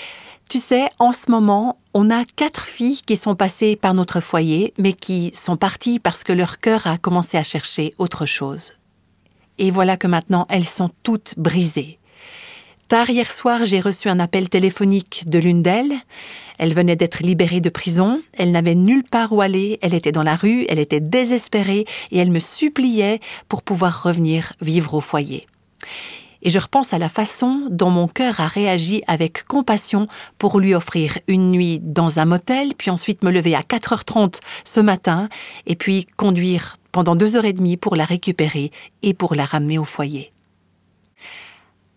tu 0.52 0.58
sais, 0.58 0.90
en 0.98 1.12
ce 1.12 1.30
moment, 1.30 1.78
on 1.94 2.10
a 2.10 2.26
quatre 2.26 2.66
filles 2.66 3.00
qui 3.06 3.16
sont 3.16 3.34
passées 3.34 3.74
par 3.74 3.94
notre 3.94 4.20
foyer, 4.20 4.74
mais 4.76 4.92
qui 4.92 5.32
sont 5.34 5.56
parties 5.56 5.98
parce 5.98 6.24
que 6.24 6.32
leur 6.34 6.58
cœur 6.58 6.86
a 6.86 6.98
commencé 6.98 7.38
à 7.38 7.42
chercher 7.42 7.94
autre 7.96 8.26
chose. 8.26 8.74
Et 9.56 9.70
voilà 9.70 9.96
que 9.96 10.06
maintenant, 10.06 10.46
elles 10.50 10.66
sont 10.66 10.90
toutes 11.02 11.38
brisées. 11.38 11.98
Tard 12.88 13.08
hier 13.08 13.32
soir, 13.32 13.64
j'ai 13.64 13.80
reçu 13.80 14.10
un 14.10 14.20
appel 14.20 14.50
téléphonique 14.50 15.22
de 15.26 15.38
l'une 15.38 15.62
d'elles. 15.62 15.94
Elle 16.58 16.74
venait 16.74 16.96
d'être 16.96 17.22
libérée 17.22 17.62
de 17.62 17.70
prison, 17.70 18.20
elle 18.34 18.52
n'avait 18.52 18.74
nulle 18.74 19.04
part 19.04 19.32
où 19.32 19.40
aller, 19.40 19.78
elle 19.80 19.94
était 19.94 20.12
dans 20.12 20.22
la 20.22 20.36
rue, 20.36 20.66
elle 20.68 20.80
était 20.80 21.00
désespérée 21.00 21.86
et 22.10 22.18
elle 22.18 22.30
me 22.30 22.40
suppliait 22.40 23.20
pour 23.48 23.62
pouvoir 23.62 24.02
revenir 24.02 24.52
vivre 24.60 24.92
au 24.92 25.00
foyer. 25.00 25.46
Et 26.42 26.50
je 26.50 26.58
repense 26.58 26.92
à 26.92 26.98
la 26.98 27.08
façon 27.08 27.68
dont 27.70 27.90
mon 27.90 28.08
cœur 28.08 28.40
a 28.40 28.48
réagi 28.48 29.02
avec 29.06 29.44
compassion 29.44 30.08
pour 30.38 30.58
lui 30.58 30.74
offrir 30.74 31.18
une 31.28 31.52
nuit 31.52 31.80
dans 31.80 32.18
un 32.18 32.24
motel, 32.24 32.74
puis 32.76 32.90
ensuite 32.90 33.22
me 33.22 33.30
lever 33.30 33.54
à 33.54 33.62
4h30 33.62 34.40
ce 34.64 34.80
matin, 34.80 35.28
et 35.66 35.76
puis 35.76 36.06
conduire 36.16 36.76
pendant 36.90 37.16
deux 37.16 37.36
heures 37.36 37.44
et 37.44 37.52
demie 37.52 37.76
pour 37.76 37.96
la 37.96 38.04
récupérer 38.04 38.70
et 39.02 39.14
pour 39.14 39.34
la 39.34 39.44
ramener 39.44 39.78
au 39.78 39.84
foyer. 39.84 40.32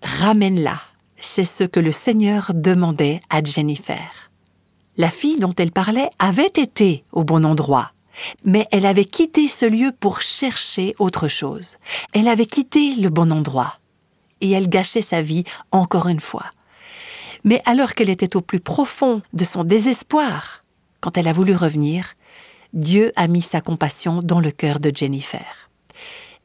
Ramène-la, 0.04 0.80
c'est 1.20 1.44
ce 1.44 1.64
que 1.64 1.80
le 1.80 1.92
Seigneur 1.92 2.52
demandait 2.54 3.20
à 3.30 3.44
Jennifer. 3.44 4.32
La 4.98 5.10
fille 5.10 5.40
dont 5.40 5.54
elle 5.58 5.72
parlait 5.72 6.10
avait 6.20 6.46
été 6.46 7.04
au 7.12 7.24
bon 7.24 7.46
endroit, 7.46 7.92
mais 8.46 8.68
elle 8.72 8.86
avait 8.86 9.06
quitté 9.06 9.48
ce 9.48 9.66
lieu 9.66 9.92
pour 10.00 10.22
chercher 10.22 10.96
autre 11.00 11.28
chose. 11.28 11.78
Elle 12.14 12.28
avait 12.28 12.46
quitté 12.46 12.96
le 12.96 13.10
bon 13.10 13.34
endroit, 13.34 13.80
et 14.42 14.52
elle 14.52 14.70
gâchait 14.70 15.02
sa 15.02 15.22
vie 15.22 15.44
encore 15.72 16.08
une 16.08 16.20
fois. 16.20 16.46
Mais 17.44 17.62
alors 17.66 17.94
qu'elle 17.94 18.10
était 18.10 18.36
au 18.36 18.42
plus 18.42 18.60
profond 18.60 19.22
de 19.34 19.44
son 19.44 19.64
désespoir, 19.64 20.64
quand 21.00 21.18
elle 21.18 21.28
a 21.28 21.34
voulu 21.34 21.56
revenir, 21.56 22.16
Dieu 22.74 23.12
a 23.16 23.28
mis 23.28 23.42
sa 23.44 23.62
compassion 23.62 24.22
dans 24.22 24.40
le 24.40 24.52
cœur 24.52 24.80
de 24.80 24.92
Jennifer. 24.94 25.70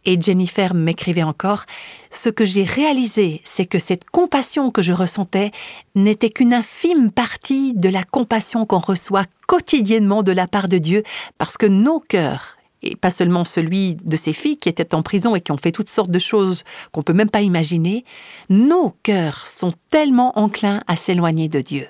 Et 0.05 0.21
Jennifer 0.21 0.75
m'écrivait 0.75 1.23
encore, 1.23 1.65
Ce 2.11 2.29
que 2.29 2.45
j'ai 2.45 2.65
réalisé, 2.65 3.43
c'est 3.45 3.67
que 3.67 3.79
cette 3.79 4.09
compassion 4.09 4.71
que 4.71 4.83
je 4.83 4.93
ressentais 4.93 5.51
n'était 5.95 6.31
qu'une 6.31 6.55
infime 6.55 7.11
partie 7.11 7.75
de 7.75 7.89
la 7.89 8.05
compassion 8.05 8.67
qu'on 8.67 8.79
reçoit 8.79 9.27
quotidiennement 9.47 10.23
de 10.23 10.33
la 10.33 10.49
part 10.49 10.69
de 10.69 10.79
Dieu, 10.79 11.03
parce 11.39 11.57
que 11.57 11.67
nos 11.67 12.01
cœurs, 12.01 12.57
et 12.83 12.97
pas 12.97 13.11
seulement 13.11 13.45
celui 13.45 13.97
de 13.97 14.17
ces 14.17 14.33
filles 14.33 14.57
qui 14.57 14.69
étaient 14.69 14.95
en 14.95 15.03
prison 15.03 15.35
et 15.35 15.41
qui 15.41 15.53
ont 15.53 15.57
fait 15.57 15.73
toutes 15.73 15.91
sortes 15.91 16.11
de 16.11 16.19
choses 16.19 16.65
qu'on 16.93 17.03
peut 17.03 17.13
même 17.13 17.31
pas 17.31 17.43
imaginer, 17.43 18.05
nos 18.49 18.91
cœurs 19.03 19.47
sont 19.47 19.75
tellement 19.91 20.39
enclins 20.39 20.83
à 20.87 20.97
s'éloigner 20.97 21.49
de 21.49 21.61
Dieu. 21.61 21.87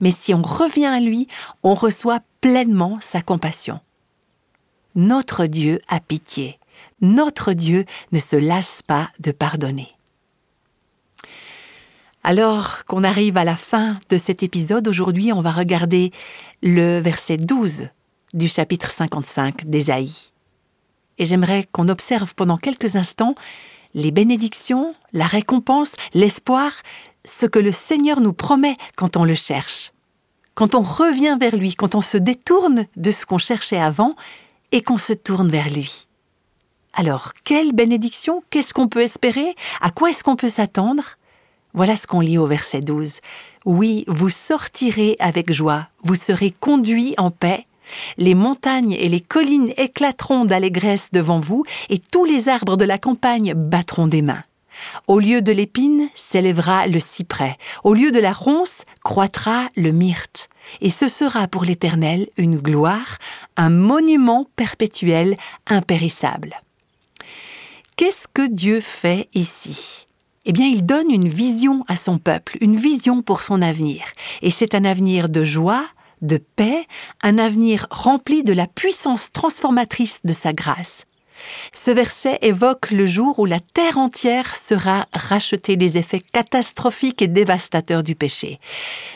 Mais 0.00 0.10
si 0.10 0.34
on 0.34 0.42
revient 0.42 0.86
à 0.86 1.00
lui, 1.00 1.26
on 1.62 1.74
reçoit 1.74 2.20
pleinement 2.40 2.98
sa 3.00 3.22
compassion. 3.22 3.80
Notre 4.94 5.46
Dieu 5.46 5.80
a 5.88 6.00
pitié 6.00 6.58
notre 7.00 7.52
Dieu 7.52 7.84
ne 8.12 8.20
se 8.20 8.36
lasse 8.36 8.82
pas 8.82 9.10
de 9.20 9.32
pardonner. 9.32 9.88
Alors 12.22 12.84
qu'on 12.86 13.04
arrive 13.04 13.36
à 13.36 13.44
la 13.44 13.56
fin 13.56 14.00
de 14.08 14.18
cet 14.18 14.42
épisode, 14.42 14.88
aujourd'hui 14.88 15.32
on 15.32 15.42
va 15.42 15.52
regarder 15.52 16.12
le 16.62 16.98
verset 16.98 17.36
12 17.36 17.88
du 18.36 18.48
chapitre 18.48 18.90
55 18.90 19.64
d'Ésaïe. 19.64 20.30
Et 21.18 21.26
j'aimerais 21.26 21.66
qu'on 21.72 21.88
observe 21.88 22.34
pendant 22.34 22.58
quelques 22.58 22.94
instants 22.94 23.34
les 23.94 24.10
bénédictions, 24.10 24.94
la 25.12 25.26
récompense, 25.26 25.94
l'espoir, 26.12 26.70
ce 27.24 27.46
que 27.46 27.58
le 27.58 27.72
Seigneur 27.72 28.20
nous 28.20 28.34
promet 28.34 28.74
quand 28.96 29.16
on 29.16 29.24
le 29.24 29.34
cherche. 29.34 29.92
Quand 30.54 30.74
on 30.74 30.82
revient 30.82 31.36
vers 31.40 31.56
lui, 31.56 31.74
quand 31.74 31.94
on 31.94 32.00
se 32.00 32.18
détourne 32.18 32.86
de 32.96 33.10
ce 33.10 33.26
qu'on 33.26 33.38
cherchait 33.38 33.80
avant 33.80 34.14
et 34.70 34.82
qu'on 34.82 34.98
se 34.98 35.14
tourne 35.14 35.48
vers 35.48 35.70
lui. 35.70 36.06
Alors, 36.92 37.32
quelle 37.44 37.72
bénédiction 37.72 38.42
Qu'est-ce 38.50 38.72
qu'on 38.72 38.88
peut 38.88 39.02
espérer 39.02 39.54
À 39.80 39.90
quoi 39.90 40.10
est-ce 40.10 40.24
qu'on 40.24 40.36
peut 40.36 40.48
s'attendre? 40.48 41.16
Voilà 41.74 41.94
ce 41.94 42.06
qu'on 42.06 42.20
lit 42.20 42.38
au 42.38 42.46
verset 42.46 42.80
12. 42.80 43.20
Oui, 43.66 44.04
vous 44.08 44.30
sortirez 44.30 45.16
avec 45.18 45.52
joie, 45.52 45.88
vous 46.04 46.14
serez 46.14 46.50
conduits 46.50 47.14
en 47.18 47.30
paix. 47.30 47.64
Les 48.18 48.34
montagnes 48.34 48.92
et 48.92 49.08
les 49.08 49.20
collines 49.20 49.72
éclateront 49.76 50.44
d'allégresse 50.44 51.08
devant 51.12 51.40
vous, 51.40 51.64
et 51.88 51.98
tous 51.98 52.24
les 52.24 52.48
arbres 52.48 52.76
de 52.76 52.84
la 52.84 52.98
campagne 52.98 53.54
battront 53.54 54.06
des 54.06 54.22
mains. 54.22 54.44
Au 55.06 55.18
lieu 55.18 55.40
de 55.40 55.52
l'épine 55.52 56.08
s'élèvera 56.14 56.86
le 56.86 57.00
cyprès, 57.00 57.56
au 57.84 57.94
lieu 57.94 58.10
de 58.10 58.18
la 58.18 58.32
ronce 58.32 58.82
croîtra 59.02 59.70
le 59.74 59.90
myrte, 59.92 60.48
et 60.80 60.90
ce 60.90 61.08
sera 61.08 61.48
pour 61.48 61.64
l'Éternel 61.64 62.28
une 62.36 62.58
gloire, 62.58 63.18
un 63.56 63.70
monument 63.70 64.46
perpétuel 64.56 65.36
impérissable. 65.66 66.60
Qu'est-ce 67.96 68.28
que 68.28 68.46
Dieu 68.46 68.82
fait 68.82 69.28
ici? 69.32 70.06
Eh 70.44 70.52
bien, 70.52 70.66
il 70.66 70.84
donne 70.86 71.10
une 71.10 71.28
vision 71.28 71.84
à 71.88 71.96
son 71.96 72.18
peuple, 72.18 72.56
une 72.60 72.76
vision 72.76 73.22
pour 73.22 73.40
son 73.40 73.62
avenir. 73.62 74.04
Et 74.42 74.50
c'est 74.50 74.74
un 74.74 74.84
avenir 74.84 75.28
de 75.28 75.42
joie, 75.42 75.84
de 76.22 76.38
paix, 76.38 76.86
un 77.22 77.38
avenir 77.38 77.86
rempli 77.90 78.42
de 78.42 78.52
la 78.52 78.66
puissance 78.66 79.32
transformatrice 79.32 80.20
de 80.24 80.32
sa 80.32 80.52
grâce. 80.52 81.04
Ce 81.74 81.90
verset 81.90 82.38
évoque 82.40 82.90
le 82.90 83.06
jour 83.06 83.38
où 83.38 83.44
la 83.44 83.60
terre 83.60 83.98
entière 83.98 84.56
sera 84.56 85.06
rachetée 85.12 85.76
des 85.76 85.98
effets 85.98 86.20
catastrophiques 86.20 87.20
et 87.20 87.28
dévastateurs 87.28 88.02
du 88.02 88.14
péché. 88.14 88.58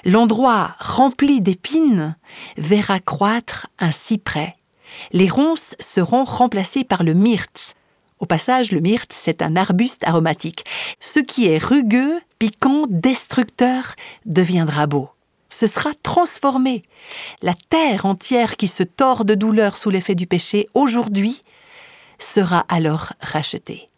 L'endroit 0.04 0.76
rempli 0.80 1.40
d'épines 1.40 2.16
verra 2.58 3.00
croître 3.00 3.68
un 3.78 3.90
cyprès. 3.90 4.56
Les 5.12 5.28
ronces 5.28 5.74
seront 5.80 6.24
remplacées 6.24 6.84
par 6.84 7.02
le 7.04 7.14
myrte, 7.14 7.74
au 8.20 8.26
passage, 8.26 8.70
le 8.70 8.80
myrte, 8.80 9.14
c'est 9.18 9.40
un 9.40 9.56
arbuste 9.56 10.06
aromatique. 10.06 10.66
Ce 11.00 11.20
qui 11.20 11.46
est 11.46 11.56
rugueux, 11.56 12.20
piquant, 12.38 12.84
destructeur, 12.88 13.94
deviendra 14.26 14.86
beau. 14.86 15.08
Ce 15.50 15.66
sera 15.66 15.90
transformé. 16.02 16.82
La 17.42 17.54
terre 17.68 18.06
entière 18.06 18.56
qui 18.56 18.68
se 18.68 18.82
tord 18.82 19.24
de 19.24 19.34
douleur 19.34 19.76
sous 19.76 19.90
l'effet 19.90 20.14
du 20.14 20.26
péché, 20.26 20.66
aujourd'hui, 20.74 21.42
sera 22.18 22.64
alors 22.68 23.12
rachetée. 23.20 23.90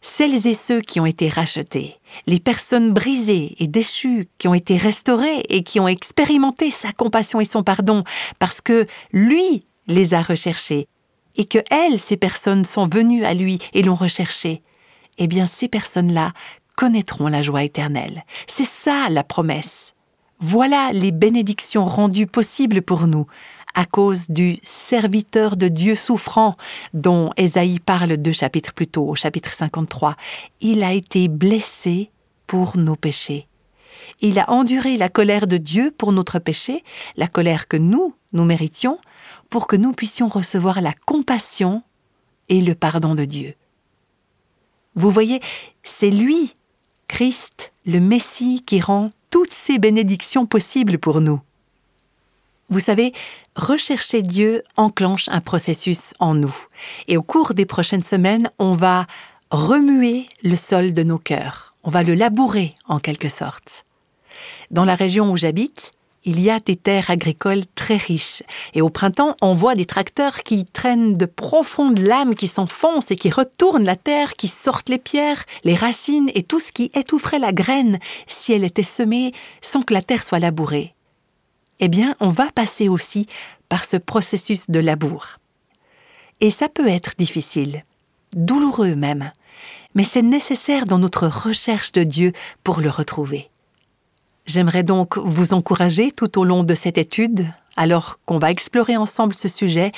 Celles 0.00 0.46
et 0.46 0.54
ceux 0.54 0.80
qui 0.80 1.00
ont 1.00 1.06
été 1.06 1.28
rachetés, 1.28 1.96
les 2.26 2.38
personnes 2.38 2.92
brisées 2.92 3.56
et 3.58 3.66
déchues, 3.66 4.28
qui 4.38 4.46
ont 4.46 4.54
été 4.54 4.76
restaurées 4.76 5.44
et 5.48 5.62
qui 5.64 5.80
ont 5.80 5.88
expérimenté 5.88 6.70
sa 6.70 6.92
compassion 6.92 7.40
et 7.40 7.44
son 7.44 7.64
pardon, 7.64 8.04
parce 8.38 8.60
que 8.60 8.86
lui 9.12 9.64
les 9.88 10.14
a 10.14 10.22
recherchés, 10.22 10.86
et 11.36 11.46
que 11.46 11.58
elles, 11.70 11.98
ces 11.98 12.16
personnes, 12.16 12.64
sont 12.64 12.86
venues 12.86 13.24
à 13.24 13.34
lui 13.34 13.58
et 13.72 13.82
l'ont 13.82 13.94
recherché, 13.94 14.62
eh 15.18 15.26
bien 15.26 15.46
ces 15.46 15.68
personnes-là 15.68 16.32
connaîtront 16.76 17.26
la 17.26 17.42
joie 17.42 17.64
éternelle. 17.64 18.24
C'est 18.46 18.66
ça 18.66 19.08
la 19.10 19.24
promesse. 19.24 19.94
Voilà 20.40 20.90
les 20.92 21.10
bénédictions 21.10 21.84
rendues 21.84 22.28
possibles 22.28 22.82
pour 22.82 23.08
nous 23.08 23.26
à 23.74 23.84
cause 23.84 24.28
du 24.28 24.58
serviteur 24.62 25.56
de 25.56 25.68
Dieu 25.68 25.94
souffrant 25.94 26.56
dont 26.94 27.30
Ésaïe 27.36 27.80
parle 27.80 28.16
deux 28.16 28.32
chapitres 28.32 28.72
plus 28.72 28.86
tôt, 28.86 29.08
au 29.08 29.14
chapitre 29.14 29.52
53. 29.52 30.16
Il 30.60 30.82
a 30.84 30.92
été 30.92 31.28
blessé 31.28 32.10
pour 32.46 32.76
nos 32.76 32.96
péchés. 32.96 33.48
Il 34.20 34.38
a 34.38 34.48
enduré 34.50 34.96
la 34.96 35.08
colère 35.08 35.46
de 35.46 35.56
Dieu 35.56 35.92
pour 35.96 36.12
notre 36.12 36.38
péché, 36.38 36.82
la 37.16 37.26
colère 37.26 37.68
que 37.68 37.76
nous, 37.76 38.14
nous 38.32 38.44
méritions, 38.44 38.98
pour 39.50 39.66
que 39.66 39.76
nous 39.76 39.92
puissions 39.92 40.28
recevoir 40.28 40.80
la 40.80 40.92
compassion 41.06 41.82
et 42.48 42.60
le 42.60 42.74
pardon 42.74 43.14
de 43.14 43.24
Dieu. 43.24 43.54
Vous 44.94 45.10
voyez, 45.10 45.40
c'est 45.82 46.10
lui, 46.10 46.56
Christ, 47.06 47.72
le 47.86 48.00
Messie, 48.00 48.62
qui 48.64 48.80
rend 48.80 49.12
toutes 49.30 49.52
ces 49.52 49.78
bénédictions 49.78 50.46
possibles 50.46 50.98
pour 50.98 51.20
nous. 51.20 51.40
Vous 52.70 52.80
savez, 52.80 53.12
rechercher 53.56 54.22
Dieu 54.22 54.62
enclenche 54.76 55.28
un 55.28 55.40
processus 55.40 56.12
en 56.18 56.34
nous. 56.34 56.54
Et 57.06 57.16
au 57.16 57.22
cours 57.22 57.54
des 57.54 57.64
prochaines 57.64 58.02
semaines, 58.02 58.50
on 58.58 58.72
va 58.72 59.06
remuer 59.50 60.28
le 60.42 60.56
sol 60.56 60.92
de 60.92 61.02
nos 61.02 61.18
cœurs. 61.18 61.74
On 61.82 61.90
va 61.90 62.02
le 62.02 62.14
labourer 62.14 62.74
en 62.86 62.98
quelque 62.98 63.30
sorte. 63.30 63.86
Dans 64.70 64.84
la 64.84 64.94
région 64.94 65.30
où 65.32 65.36
j'habite, 65.38 65.92
il 66.28 66.40
y 66.40 66.50
a 66.50 66.60
des 66.60 66.76
terres 66.76 67.08
agricoles 67.08 67.64
très 67.74 67.96
riches. 67.96 68.42
Et 68.74 68.82
au 68.82 68.90
printemps, 68.90 69.34
on 69.40 69.54
voit 69.54 69.74
des 69.74 69.86
tracteurs 69.86 70.42
qui 70.42 70.66
traînent 70.66 71.16
de 71.16 71.24
profondes 71.24 71.98
lames 71.98 72.34
qui 72.34 72.48
s'enfoncent 72.48 73.10
et 73.10 73.16
qui 73.16 73.30
retournent 73.30 73.86
la 73.86 73.96
terre, 73.96 74.34
qui 74.34 74.48
sortent 74.48 74.90
les 74.90 74.98
pierres, 74.98 75.46
les 75.64 75.74
racines 75.74 76.30
et 76.34 76.42
tout 76.42 76.60
ce 76.60 76.70
qui 76.70 76.90
étoufferait 76.92 77.38
la 77.38 77.52
graine 77.52 77.98
si 78.26 78.52
elle 78.52 78.64
était 78.64 78.82
semée 78.82 79.32
sans 79.62 79.80
que 79.80 79.94
la 79.94 80.02
terre 80.02 80.22
soit 80.22 80.38
labourée. 80.38 80.94
Eh 81.80 81.88
bien, 81.88 82.14
on 82.20 82.28
va 82.28 82.52
passer 82.52 82.90
aussi 82.90 83.26
par 83.70 83.86
ce 83.86 83.96
processus 83.96 84.68
de 84.68 84.80
labour. 84.80 85.38
Et 86.40 86.50
ça 86.50 86.68
peut 86.68 86.88
être 86.88 87.14
difficile, 87.16 87.84
douloureux 88.34 88.96
même, 88.96 89.32
mais 89.94 90.04
c'est 90.04 90.22
nécessaire 90.22 90.84
dans 90.84 90.98
notre 90.98 91.26
recherche 91.26 91.92
de 91.92 92.02
Dieu 92.02 92.32
pour 92.64 92.80
le 92.80 92.90
retrouver. 92.90 93.48
J'aimerais 94.48 94.82
donc 94.82 95.18
vous 95.18 95.52
encourager 95.52 96.10
tout 96.10 96.38
au 96.38 96.44
long 96.44 96.64
de 96.64 96.74
cette 96.74 96.96
étude, 96.96 97.46
alors 97.76 98.18
qu'on 98.24 98.38
va 98.38 98.50
explorer 98.50 98.96
ensemble 98.96 99.34
ce 99.34 99.46
sujet, 99.46 99.92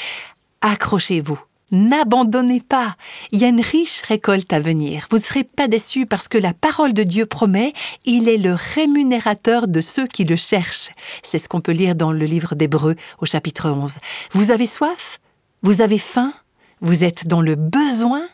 accrochez-vous. 0.60 1.38
N'abandonnez 1.70 2.60
pas. 2.60 2.96
Il 3.30 3.38
y 3.38 3.44
a 3.44 3.48
une 3.48 3.60
riche 3.60 4.02
récolte 4.02 4.52
à 4.52 4.58
venir. 4.58 5.06
Vous 5.12 5.18
ne 5.18 5.22
serez 5.22 5.44
pas 5.44 5.68
déçus 5.68 6.04
parce 6.04 6.26
que 6.26 6.36
la 6.36 6.52
parole 6.52 6.94
de 6.94 7.04
Dieu 7.04 7.26
promet, 7.26 7.74
il 8.04 8.28
est 8.28 8.38
le 8.38 8.54
rémunérateur 8.54 9.68
de 9.68 9.80
ceux 9.80 10.08
qui 10.08 10.24
le 10.24 10.34
cherchent. 10.34 10.90
C'est 11.22 11.38
ce 11.38 11.48
qu'on 11.48 11.60
peut 11.60 11.70
lire 11.70 11.94
dans 11.94 12.10
le 12.10 12.26
livre 12.26 12.56
d'Hébreux 12.56 12.96
au 13.20 13.26
chapitre 13.26 13.70
11. 13.70 13.98
Vous 14.32 14.50
avez 14.50 14.66
soif? 14.66 15.20
Vous 15.62 15.80
avez 15.80 15.98
faim? 15.98 16.34
Vous 16.80 17.04
êtes 17.04 17.28
dans 17.28 17.40
le 17.40 17.54
besoin? 17.54 18.26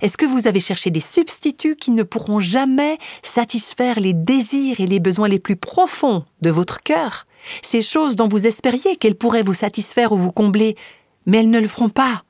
Est-ce 0.00 0.16
que 0.16 0.26
vous 0.26 0.46
avez 0.46 0.60
cherché 0.60 0.90
des 0.90 1.00
substituts 1.00 1.76
qui 1.76 1.90
ne 1.90 2.02
pourront 2.02 2.40
jamais 2.40 2.98
satisfaire 3.22 3.98
les 3.98 4.12
désirs 4.12 4.80
et 4.80 4.86
les 4.86 5.00
besoins 5.00 5.28
les 5.28 5.38
plus 5.38 5.56
profonds 5.56 6.24
de 6.42 6.50
votre 6.50 6.82
cœur? 6.82 7.26
Ces 7.62 7.82
choses 7.82 8.16
dont 8.16 8.28
vous 8.28 8.46
espériez 8.46 8.96
qu'elles 8.96 9.14
pourraient 9.14 9.42
vous 9.42 9.54
satisfaire 9.54 10.12
ou 10.12 10.16
vous 10.16 10.32
combler, 10.32 10.76
mais 11.26 11.38
elles 11.38 11.50
ne 11.50 11.60
le 11.60 11.68
feront 11.68 11.88
pas. 11.88 12.24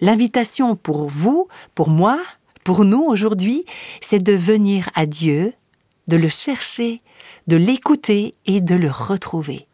L'invitation 0.00 0.76
pour 0.76 1.08
vous, 1.08 1.48
pour 1.74 1.88
moi, 1.88 2.20
pour 2.64 2.84
nous 2.84 3.02
aujourd'hui, 3.02 3.64
c'est 4.00 4.22
de 4.22 4.32
venir 4.32 4.88
à 4.94 5.06
Dieu, 5.06 5.52
de 6.08 6.16
le 6.16 6.28
chercher, 6.28 7.02
de 7.46 7.56
l'écouter 7.56 8.34
et 8.46 8.60
de 8.60 8.74
le 8.74 8.90
retrouver. 8.90 9.66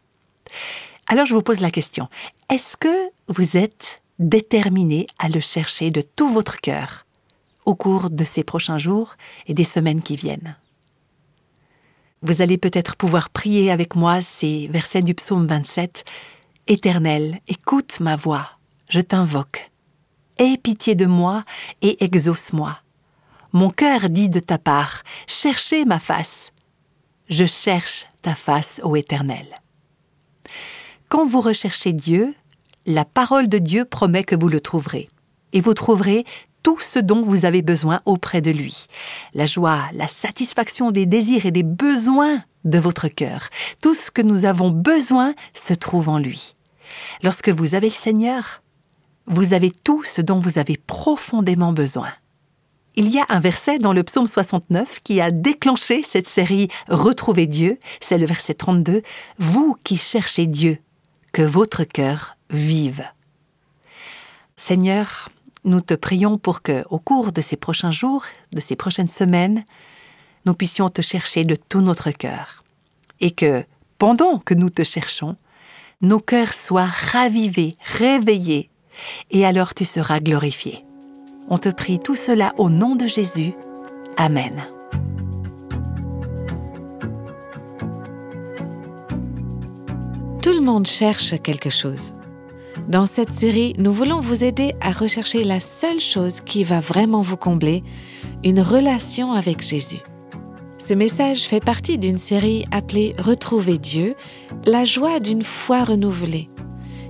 Alors 1.07 1.25
je 1.25 1.33
vous 1.33 1.41
pose 1.41 1.61
la 1.61 1.71
question, 1.71 2.09
est-ce 2.49 2.75
que 2.75 3.09
vous 3.27 3.55
êtes 3.55 4.01
déterminé 4.19 5.07
à 5.19 5.29
le 5.29 5.39
chercher 5.39 5.91
de 5.91 6.01
tout 6.01 6.29
votre 6.29 6.59
cœur? 6.59 7.06
Au 7.67 7.75
cours 7.75 8.09
de 8.09 8.23
ces 8.23 8.43
prochains 8.43 8.77
jours 8.77 9.15
et 9.45 9.53
des 9.53 9.65
semaines 9.65 10.01
qui 10.01 10.15
viennent. 10.15 10.55
Vous 12.21 12.41
allez 12.41 12.57
peut-être 12.57 12.95
pouvoir 12.95 13.29
prier 13.29 13.69
avec 13.71 13.95
moi 13.95 14.21
ces 14.21 14.67
versets 14.69 15.01
du 15.01 15.13
psaume 15.13 15.45
27. 15.45 16.05
Éternel, 16.67 17.39
écoute 17.47 17.99
ma 17.99 18.15
voix, 18.15 18.49
je 18.89 19.01
t'invoque. 19.01 19.69
Aie 20.37 20.57
pitié 20.57 20.95
de 20.95 21.05
moi 21.05 21.43
et 21.81 22.03
exauce-moi. 22.03 22.79
Mon 23.51 23.69
cœur 23.69 24.09
dit 24.09 24.29
de 24.29 24.39
ta 24.39 24.57
part, 24.57 25.03
cherchez 25.27 25.83
ma 25.83 25.99
face. 25.99 26.53
Je 27.29 27.45
cherche 27.45 28.07
ta 28.21 28.33
face, 28.33 28.79
ô 28.83 28.95
Éternel. 28.95 29.45
Quand 31.09 31.25
vous 31.25 31.41
recherchez 31.41 31.91
Dieu, 31.91 32.33
la 32.85 33.03
parole 33.03 33.49
de 33.49 33.57
Dieu 33.57 33.83
promet 33.83 34.23
que 34.23 34.35
vous 34.35 34.47
le 34.47 34.61
trouverez. 34.61 35.09
Et 35.51 35.59
vous 35.59 35.73
trouverez 35.73 36.25
tout 36.63 36.79
ce 36.79 36.99
dont 36.99 37.21
vous 37.21 37.45
avez 37.45 37.61
besoin 37.61 38.01
auprès 38.05 38.41
de 38.41 38.51
lui. 38.51 38.87
La 39.33 39.45
joie, 39.45 39.89
la 39.93 40.07
satisfaction 40.07 40.91
des 40.91 41.05
désirs 41.05 41.45
et 41.45 41.51
des 41.51 41.63
besoins 41.63 42.43
de 42.65 42.79
votre 42.79 43.07
cœur. 43.07 43.49
Tout 43.81 43.93
ce 43.93 44.11
que 44.11 44.21
nous 44.21 44.45
avons 44.45 44.69
besoin 44.69 45.33
se 45.53 45.73
trouve 45.73 46.09
en 46.09 46.19
lui. 46.19 46.53
Lorsque 47.23 47.49
vous 47.49 47.75
avez 47.75 47.87
le 47.87 47.93
Seigneur, 47.93 48.61
vous 49.25 49.53
avez 49.53 49.71
tout 49.71 50.03
ce 50.03 50.21
dont 50.21 50.39
vous 50.39 50.57
avez 50.57 50.77
profondément 50.77 51.73
besoin. 51.73 52.09
Il 52.95 53.09
y 53.09 53.19
a 53.19 53.25
un 53.29 53.39
verset 53.39 53.77
dans 53.77 53.93
le 53.93 54.03
psaume 54.03 54.25
69 54.25 55.01
qui 55.03 55.21
a 55.21 55.29
déclenché 55.29 56.01
cette 56.01 56.27
série 56.27 56.67
Retrouver 56.87 57.45
Dieu, 57.45 57.77
c'est 58.01 58.17
le 58.17 58.25
verset 58.25 58.55
32, 58.55 59.03
Vous 59.37 59.77
qui 59.83 59.97
cherchez 59.97 60.47
Dieu, 60.47 60.79
que 61.31 61.43
votre 61.43 61.83
cœur 61.83 62.37
vive. 62.49 63.05
Seigneur, 64.55 65.29
nous 65.67 65.81
te 65.81 65.93
prions 65.93 66.37
pour 66.37 66.61
que, 66.61 66.85
au 66.89 66.97
cours 66.97 67.31
de 67.31 67.41
ces 67.41 67.57
prochains 67.57 67.91
jours, 67.91 68.23
de 68.53 68.61
ces 68.61 68.75
prochaines 68.75 69.09
semaines, 69.09 69.65
nous 70.45 70.53
puissions 70.53 70.89
te 70.89 71.01
chercher 71.01 71.43
de 71.43 71.55
tout 71.55 71.81
notre 71.81 72.09
cœur. 72.11 72.63
Et 73.19 73.31
que, 73.31 73.65
pendant 73.97 74.39
que 74.39 74.53
nous 74.53 74.69
te 74.69 74.83
cherchons, 74.83 75.35
nos 76.01 76.19
cœurs 76.19 76.53
soient 76.53 76.89
ravivés, 77.11 77.75
réveillés, 77.81 78.69
et 79.29 79.45
alors 79.45 79.73
tu 79.73 79.83
seras 79.83 80.21
glorifié. 80.21 80.85
On 81.49 81.57
te 81.57 81.69
prie 81.69 81.99
tout 81.99 82.15
cela 82.15 82.53
au 82.57 82.69
nom 82.69 82.95
de 82.95 83.07
Jésus. 83.07 83.53
Amen. 84.15 84.65
Tout 90.41 90.53
le 90.53 90.61
monde 90.61 90.87
cherche 90.87 91.41
quelque 91.41 91.69
chose. 91.69 92.13
Dans 92.87 93.05
cette 93.05 93.33
série, 93.33 93.73
nous 93.79 93.91
voulons 93.91 94.21
vous 94.21 94.45
aider 94.45 94.73
à 94.79 94.93
rechercher 94.93 95.43
la 95.43 95.59
seule 95.59 95.99
chose 95.99 96.39
qui 96.39 96.63
va 96.63 96.79
vraiment 96.79 97.21
vous 97.21 97.35
combler, 97.35 97.83
une 98.45 98.61
relation 98.61 99.33
avec 99.33 99.61
Jésus. 99.61 99.99
Ce 100.77 100.93
message 100.93 101.41
fait 101.41 101.63
partie 101.63 101.97
d'une 101.97 102.17
série 102.17 102.63
appelée 102.71 103.13
Retrouver 103.19 103.77
Dieu, 103.77 104.15
la 104.65 104.85
joie 104.85 105.19
d'une 105.19 105.43
foi 105.43 105.83
renouvelée. 105.83 106.47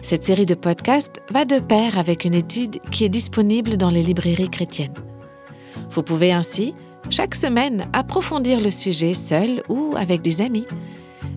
Cette 0.01 0.23
série 0.23 0.47
de 0.47 0.55
podcasts 0.55 1.21
va 1.29 1.45
de 1.45 1.59
pair 1.59 1.99
avec 1.99 2.25
une 2.25 2.33
étude 2.33 2.79
qui 2.89 3.05
est 3.05 3.09
disponible 3.09 3.77
dans 3.77 3.91
les 3.91 4.01
librairies 4.01 4.49
chrétiennes. 4.49 4.95
Vous 5.91 6.01
pouvez 6.01 6.31
ainsi, 6.31 6.73
chaque 7.11 7.35
semaine, 7.35 7.85
approfondir 7.93 8.59
le 8.59 8.71
sujet 8.71 9.13
seul 9.13 9.61
ou 9.69 9.93
avec 9.95 10.23
des 10.23 10.41
amis 10.41 10.65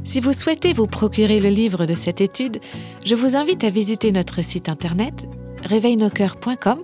si 0.05 0.21
vous 0.21 0.33
souhaitez 0.33 0.73
vous 0.73 0.87
procurer 0.87 1.41
le 1.41 1.49
livre 1.49 1.87
de 1.87 1.95
cette 1.95 2.21
étude, 2.21 2.59
je 3.05 3.15
vous 3.15 3.37
invite 3.37 3.65
à 3.65 3.71
visiter 3.71 4.13
notre 4.13 4.43
site 4.43 4.69
internet 4.69 5.27
réveilnoscoeurs.com 5.65 6.81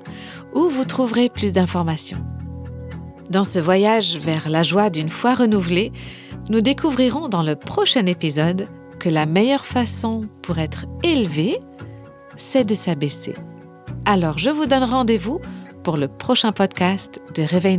où 0.54 0.68
vous 0.68 0.84
trouverez 0.84 1.28
plus 1.28 1.52
d'informations. 1.52 2.24
Dans 3.30 3.44
ce 3.44 3.58
voyage 3.58 4.18
vers 4.18 4.48
la 4.48 4.62
joie 4.62 4.90
d'une 4.90 5.08
foi 5.08 5.34
renouvelée, 5.34 5.92
nous 6.48 6.60
découvrirons 6.60 7.28
dans 7.28 7.42
le 7.42 7.56
prochain 7.56 8.06
épisode 8.06 8.66
que 9.00 9.08
la 9.08 9.26
meilleure 9.26 9.66
façon 9.66 10.20
pour 10.42 10.58
être 10.58 10.86
élevé, 11.02 11.58
c'est 12.36 12.64
de 12.64 12.74
s'abaisser. 12.74 13.34
Alors 14.04 14.38
je 14.38 14.50
vous 14.50 14.66
donne 14.66 14.84
rendez-vous 14.84 15.40
pour 15.82 15.96
le 15.96 16.08
prochain 16.08 16.52
podcast 16.52 17.20
de 17.34 17.42
Réveil. 17.42 17.78